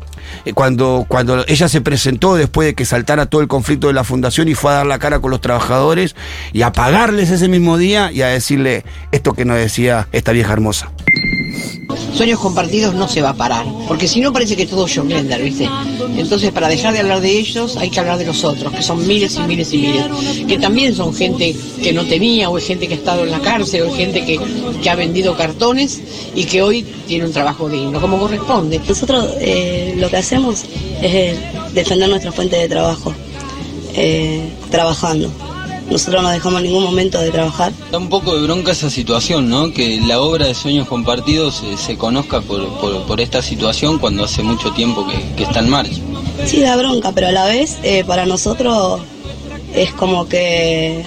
cuando, 0.54 1.04
cuando 1.08 1.44
ella 1.46 1.68
se 1.68 1.80
presentó 1.80 2.34
después 2.34 2.66
de 2.66 2.74
que 2.74 2.84
saltara 2.84 3.26
todo 3.26 3.40
el 3.40 3.48
conflicto 3.48 3.88
de 3.88 3.92
la 3.92 4.04
fundación 4.04 4.48
y 4.48 4.54
fue 4.54 4.72
a 4.72 4.74
dar 4.74 4.86
la 4.86 4.98
cara 4.98 5.20
con 5.20 5.30
los 5.30 5.40
trabajadores 5.40 6.16
y 6.52 6.62
a 6.62 6.72
pagarles 6.72 7.30
ese 7.30 7.48
mismo 7.48 7.76
día 7.78 8.12
y 8.12 8.22
a 8.22 8.28
decirle 8.28 8.84
esto 9.12 9.32
que 9.32 9.44
nos 9.44 9.56
decía 9.56 10.08
esta 10.12 10.32
vieja 10.32 10.52
hermosa. 10.52 10.90
Sueños 12.14 12.40
compartidos 12.40 12.94
no 12.94 13.06
se 13.06 13.22
va 13.22 13.30
a 13.30 13.34
parar, 13.34 13.64
porque 13.86 14.08
si 14.08 14.20
no 14.20 14.32
parece 14.32 14.56
que 14.56 14.66
todo 14.66 14.86
es 14.86 14.92
John 14.96 15.08
¿viste? 15.08 15.68
Entonces, 16.16 16.50
para 16.50 16.68
dejar 16.68 16.92
de 16.92 17.00
hablar 17.00 17.20
de 17.20 17.38
ellos, 17.38 17.76
hay 17.76 17.90
que 17.90 18.00
hablar 18.00 18.18
de 18.18 18.26
los 18.26 18.42
otros, 18.44 18.72
que 18.72 18.82
son 18.82 19.06
miles 19.06 19.36
y 19.36 19.40
miles 19.40 19.72
y 19.72 19.78
miles, 19.78 20.06
que 20.48 20.58
también 20.58 20.94
son 20.94 21.14
gente 21.14 21.54
que 21.82 21.92
no 21.92 22.04
tenía, 22.06 22.50
o 22.50 22.58
es 22.58 22.66
gente 22.66 22.88
que 22.88 22.94
ha 22.94 22.96
estado 22.96 23.24
en 23.24 23.30
la 23.30 23.40
cárcel, 23.40 23.82
o 23.82 23.86
es 23.86 23.96
gente 23.96 24.24
que, 24.24 24.40
que 24.82 24.90
ha 24.90 24.96
vendido 24.96 25.36
cartones 25.36 26.00
y 26.34 26.44
que 26.44 26.62
hoy 26.62 26.84
tiene 27.06 27.24
un 27.24 27.32
trabajo 27.32 27.68
digno, 27.68 28.00
como 28.00 28.18
corresponde. 28.18 28.80
Nosotros 28.88 29.26
eh, 29.40 29.94
lo 29.96 30.08
que 30.10 30.16
hacemos 30.16 30.64
es 31.00 31.14
eh, 31.14 31.36
defender 31.72 32.08
nuestra 32.08 32.32
fuente 32.32 32.56
de 32.56 32.68
trabajo, 32.68 33.12
eh, 33.94 34.48
trabajando. 34.70 35.30
Nosotros 35.90 36.22
no 36.22 36.28
dejamos 36.28 36.62
ningún 36.62 36.82
momento 36.84 37.18
de 37.18 37.30
trabajar. 37.30 37.72
Da 37.90 37.98
un 37.98 38.08
poco 38.10 38.34
de 38.34 38.42
bronca 38.42 38.72
esa 38.72 38.90
situación, 38.90 39.48
¿no? 39.48 39.72
Que 39.72 40.00
la 40.00 40.20
obra 40.20 40.46
de 40.46 40.54
Sueños 40.54 40.86
Compartidos 40.86 41.62
eh, 41.64 41.76
se 41.78 41.96
conozca 41.96 42.40
por, 42.42 42.68
por- 42.78 43.02
por 43.06 43.20
esta 43.20 43.40
situación 43.42 43.98
cuando 43.98 44.24
hace 44.24 44.42
mucho 44.42 44.72
tiempo 44.72 45.06
que, 45.06 45.18
que 45.36 45.44
está 45.44 45.60
en 45.60 45.70
marcha. 45.70 46.00
Sí, 46.46 46.60
da 46.60 46.76
bronca, 46.76 47.12
pero 47.12 47.28
a 47.28 47.32
la 47.32 47.46
vez 47.46 47.78
eh, 47.82 48.04
para 48.04 48.26
nosotros 48.26 49.00
es 49.74 49.92
como 49.94 50.28
que 50.28 51.04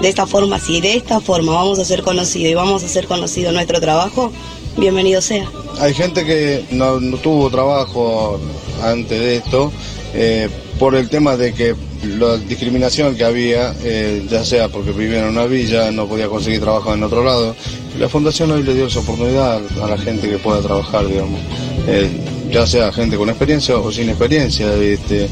de 0.00 0.08
esta 0.08 0.26
forma, 0.26 0.58
si 0.58 0.80
de 0.80 0.94
esta 0.96 1.20
forma 1.20 1.52
vamos 1.52 1.78
a 1.78 1.84
ser 1.84 2.02
conocidos 2.02 2.50
y 2.50 2.54
vamos 2.54 2.82
a 2.82 2.88
ser 2.88 3.06
conocido 3.06 3.52
nuestro 3.52 3.80
trabajo, 3.80 4.32
bienvenido 4.76 5.20
sea. 5.22 5.48
Hay 5.80 5.94
gente 5.94 6.24
que 6.26 6.64
no, 6.70 7.00
no 7.00 7.16
tuvo 7.18 7.48
trabajo 7.50 8.38
antes 8.82 9.18
de 9.20 9.36
esto 9.36 9.72
eh, 10.12 10.48
por 10.78 10.94
el 10.96 11.08
tema 11.08 11.36
de 11.36 11.54
que 11.54 11.74
la 12.18 12.36
discriminación 12.36 13.14
que 13.16 13.24
había, 13.24 13.74
eh, 13.82 14.24
ya 14.30 14.44
sea 14.44 14.68
porque 14.68 14.92
vivía 14.92 15.22
en 15.22 15.28
una 15.28 15.46
villa, 15.46 15.90
no 15.90 16.06
podía 16.06 16.28
conseguir 16.28 16.60
trabajo 16.60 16.94
en 16.94 17.02
otro 17.02 17.24
lado. 17.24 17.54
La 17.98 18.08
fundación 18.08 18.50
hoy 18.50 18.62
le 18.62 18.74
dio 18.74 18.86
esa 18.86 19.00
oportunidad 19.00 19.60
a 19.82 19.86
la 19.86 19.98
gente 19.98 20.28
que 20.28 20.38
pueda 20.38 20.60
trabajar, 20.60 21.06
digamos, 21.06 21.40
Eh, 21.88 22.10
ya 22.50 22.66
sea 22.66 22.92
gente 22.92 23.16
con 23.16 23.28
experiencia 23.28 23.76
o 23.76 23.92
sin 23.92 24.08
experiencia, 24.08 24.74
este, 24.74 25.28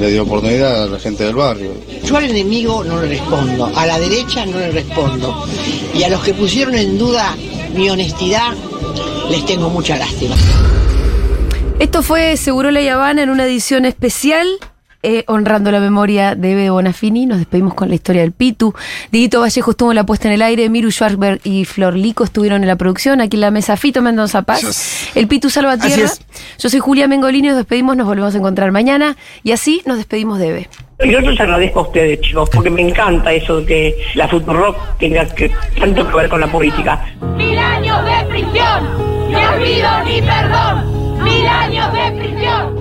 le 0.00 0.10
dio 0.10 0.24
oportunidad 0.24 0.82
a 0.82 0.86
la 0.86 0.98
gente 0.98 1.22
del 1.22 1.36
barrio. 1.36 1.70
Yo 2.04 2.16
al 2.16 2.24
enemigo 2.24 2.82
no 2.82 3.00
le 3.00 3.08
respondo, 3.08 3.70
a 3.72 3.86
la 3.86 3.98
derecha 4.00 4.44
no 4.46 4.58
le 4.58 4.72
respondo, 4.72 5.46
y 5.94 6.02
a 6.02 6.08
los 6.08 6.24
que 6.24 6.34
pusieron 6.34 6.74
en 6.74 6.98
duda 6.98 7.36
mi 7.74 7.88
honestidad, 7.88 8.52
les 9.30 9.46
tengo 9.46 9.70
mucha 9.70 9.96
lástima. 9.96 10.34
Esto 11.78 12.02
fue 12.02 12.36
Seguro 12.36 12.70
La 12.72 12.80
Habana 12.92 13.22
en 13.22 13.30
una 13.30 13.44
edición 13.44 13.84
especial. 13.84 14.46
Eh, 15.08 15.22
honrando 15.28 15.70
la 15.70 15.78
memoria 15.78 16.34
de 16.34 16.50
Eve 16.50 16.70
Bonafini, 16.70 17.26
nos 17.26 17.38
despedimos 17.38 17.74
con 17.74 17.88
la 17.88 17.94
historia 17.94 18.22
del 18.22 18.32
Pitu. 18.32 18.74
Diguito 19.12 19.40
Vallejo 19.40 19.70
estuvo 19.70 19.92
en 19.92 19.94
la 19.94 20.04
puesta 20.04 20.26
en 20.26 20.34
el 20.34 20.42
aire, 20.42 20.68
Miru 20.68 20.90
Schwarzberg 20.90 21.38
y 21.44 21.64
Flor 21.64 21.94
Lico 21.94 22.24
estuvieron 22.24 22.62
en 22.62 22.66
la 22.66 22.74
producción, 22.74 23.20
aquí 23.20 23.36
en 23.36 23.42
la 23.42 23.52
mesa 23.52 23.76
Fito 23.76 24.02
Mendoza 24.02 24.42
Paz, 24.42 25.12
el 25.14 25.28
Pitu 25.28 25.48
Salvatierra. 25.48 26.06
Así 26.06 26.24
Yo 26.58 26.68
soy 26.68 26.80
Julia 26.80 27.06
Mengolini, 27.06 27.46
nos 27.46 27.56
despedimos, 27.56 27.96
nos 27.96 28.04
volvemos 28.08 28.34
a 28.34 28.38
encontrar 28.38 28.72
mañana 28.72 29.16
y 29.44 29.52
así 29.52 29.80
nos 29.86 29.96
despedimos 29.96 30.40
de 30.40 30.48
Eve. 30.48 30.68
Yo 30.98 31.20
les 31.20 31.38
agradezco 31.38 31.78
a 31.78 31.82
ustedes, 31.82 32.20
chicos, 32.22 32.50
porque 32.50 32.70
me 32.70 32.82
encanta 32.82 33.32
eso 33.32 33.60
de 33.60 33.66
que 33.66 33.96
la 34.16 34.26
fútbol 34.26 34.56
rock 34.56 34.76
tenga 34.98 35.24
que, 35.26 35.52
tanto 35.78 36.08
que 36.08 36.16
ver 36.16 36.28
con 36.28 36.40
la 36.40 36.48
política. 36.48 37.00
Mil 37.36 37.56
años 37.56 38.04
de 38.04 38.26
prisión, 38.28 39.28
ni 39.28 39.36
olvido 39.36 40.04
ni 40.04 40.20
perdón. 40.20 41.22
Mil 41.22 41.46
años 41.46 41.92
de 41.92 41.98
prisión. 41.98 42.05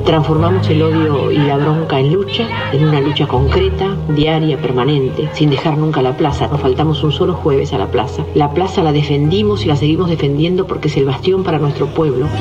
Transformamos 0.06 0.70
el 0.70 0.84
odio 0.84 1.32
y 1.32 1.38
la 1.38 1.58
bronca 1.58 2.00
en 2.00 2.14
lucha, 2.14 2.48
en 2.72 2.88
una 2.88 3.02
lucha 3.02 3.26
concreta, 3.26 3.98
diaria, 4.10 4.56
permanente, 4.62 5.30
sin 5.34 5.50
dejar 5.50 5.80
nunca 5.80 6.04
la 6.04 6.16
plaza. 6.16 6.48
Nos 6.48 6.62
faltamos 6.62 7.04
un 7.04 7.12
solo 7.12 7.34
jueves 7.34 7.74
a 7.74 7.80
la 7.80 7.88
plaza. 7.88 8.24
La 8.36 8.52
plaza 8.52 8.84
la 8.84 8.92
defendimos 8.92 9.66
y 9.66 9.68
la 9.68 9.76
seguimos 9.76 10.08
defendiendo 10.10 10.68
porque 10.68 10.90
es 10.90 10.98
el 10.98 11.06
bastión 11.06 11.44
para 11.44 11.58
nuestro 11.58 11.88
pueblo. 11.88 12.28
Un 12.28 12.36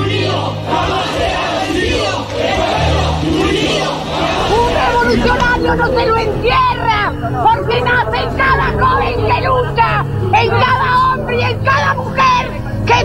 revolucionario 4.74 5.74
no 5.74 5.86
se 5.86 6.06
lo 6.06 6.16
encierra, 6.18 7.12
porque 7.44 7.80
nace 7.80 8.16
en 8.24 8.36
cada 8.36 8.72
joven 8.78 9.14
que 9.26 9.40
lucha, 9.46 10.04
en 10.42 10.50
cada 10.50 11.14
hombre 11.14 11.40
y 11.40 11.42
en 11.42 11.58
cada 11.64 11.94
mujer 11.94 12.23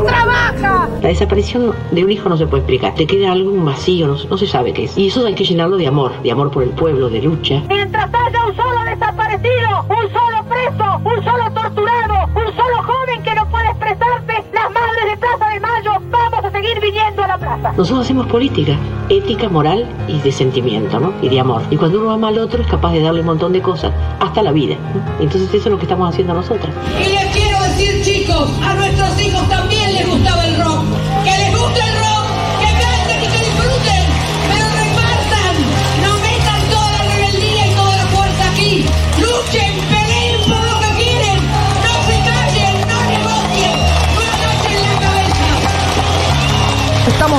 trabaja. 0.10 0.90
La 1.02 1.10
desaparición 1.10 1.74
de 1.92 2.04
un 2.04 2.12
hijo 2.12 2.30
no 2.30 2.38
se 2.38 2.48
puede 2.48 2.62
explicar. 2.62 2.96
Te 2.96 3.08
queda 3.08 3.32
algo 3.32 3.52
un 3.52 3.66
vacío, 3.66 4.08
no, 4.08 4.18
no 4.30 4.38
se 4.38 4.48
sabe 4.48 4.74
qué 4.74 4.86
es. 4.86 4.98
Y 4.98 5.08
eso 5.08 5.26
hay 5.26 5.36
que 5.36 5.44
llenarlo 5.46 5.78
de 5.78 5.88
amor, 5.88 6.12
de 6.22 6.32
amor 6.32 6.52
por 6.52 6.64
el 6.64 6.70
pueblo, 6.70 7.10
de 7.10 7.22
lucha. 7.22 7.62
Mientras 7.68 8.10
haya 8.14 8.46
un 8.46 8.56
solo 8.56 8.84
desaparecido, 8.86 9.86
un 9.90 10.12
solo 10.12 10.44
preso, 10.50 11.02
un 11.04 11.24
solo 11.24 11.52
torturado, 11.54 12.30
un 12.36 12.56
solo 12.56 12.84
joven 12.84 13.24
que 13.24 13.36
no 13.36 13.50
puede 13.50 13.68
expresarse, 13.70 14.44
las 14.54 14.72
madres 14.72 15.06
de 15.12 15.18
Plaza 15.18 15.50
de 15.54 15.60
Mayo 15.60 15.92
vamos 16.10 16.46
a 16.46 16.52
seguir 16.52 16.80
viniendo 16.82 17.24
a 17.24 17.28
la 17.28 17.38
plaza. 17.38 17.74
Nosotros 17.78 18.06
hacemos 18.06 18.28
política, 18.28 18.74
ética, 19.10 19.50
moral 19.50 19.88
y 20.08 20.20
de 20.20 20.32
sentimiento, 20.32 21.00
¿no? 21.00 21.14
Y 21.22 21.30
de 21.30 21.40
amor. 21.40 21.62
Y 21.70 21.78
cuando 21.78 22.00
uno 22.00 22.12
ama 22.12 22.30
al 22.30 22.40
otro 22.40 22.62
es 22.62 22.68
capaz 22.68 22.92
de 22.92 23.02
darle 23.02 23.22
un 23.22 23.28
montón 23.28 23.54
de 23.54 23.62
cosas, 23.62 23.92
hasta 24.20 24.42
la 24.44 24.52
vida. 24.52 24.76
¿no? 24.76 25.24
Entonces 25.24 25.50
eso 25.54 25.70
es 25.70 25.72
lo 25.72 25.78
que 25.78 25.84
estamos 25.84 26.10
haciendo 26.10 26.34
nosotras. 26.34 26.74
Y 27.00 27.12
les 27.12 27.49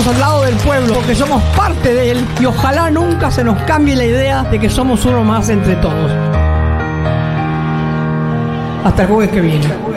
Al 0.06 0.18
lado 0.18 0.42
del 0.44 0.56
pueblo 0.56 0.94
porque 0.94 1.14
somos 1.14 1.42
parte 1.54 1.92
de 1.92 2.12
él 2.12 2.26
y 2.40 2.46
ojalá 2.46 2.90
nunca 2.90 3.30
se 3.30 3.44
nos 3.44 3.60
cambie 3.64 3.94
la 3.94 4.06
idea 4.06 4.42
de 4.44 4.58
que 4.58 4.70
somos 4.70 5.04
uno 5.04 5.22
más 5.22 5.50
entre 5.50 5.76
todos. 5.76 6.10
Hasta 8.82 9.02
el 9.02 9.08
jueves 9.08 9.30
que 9.30 9.40
viene. 9.42 9.89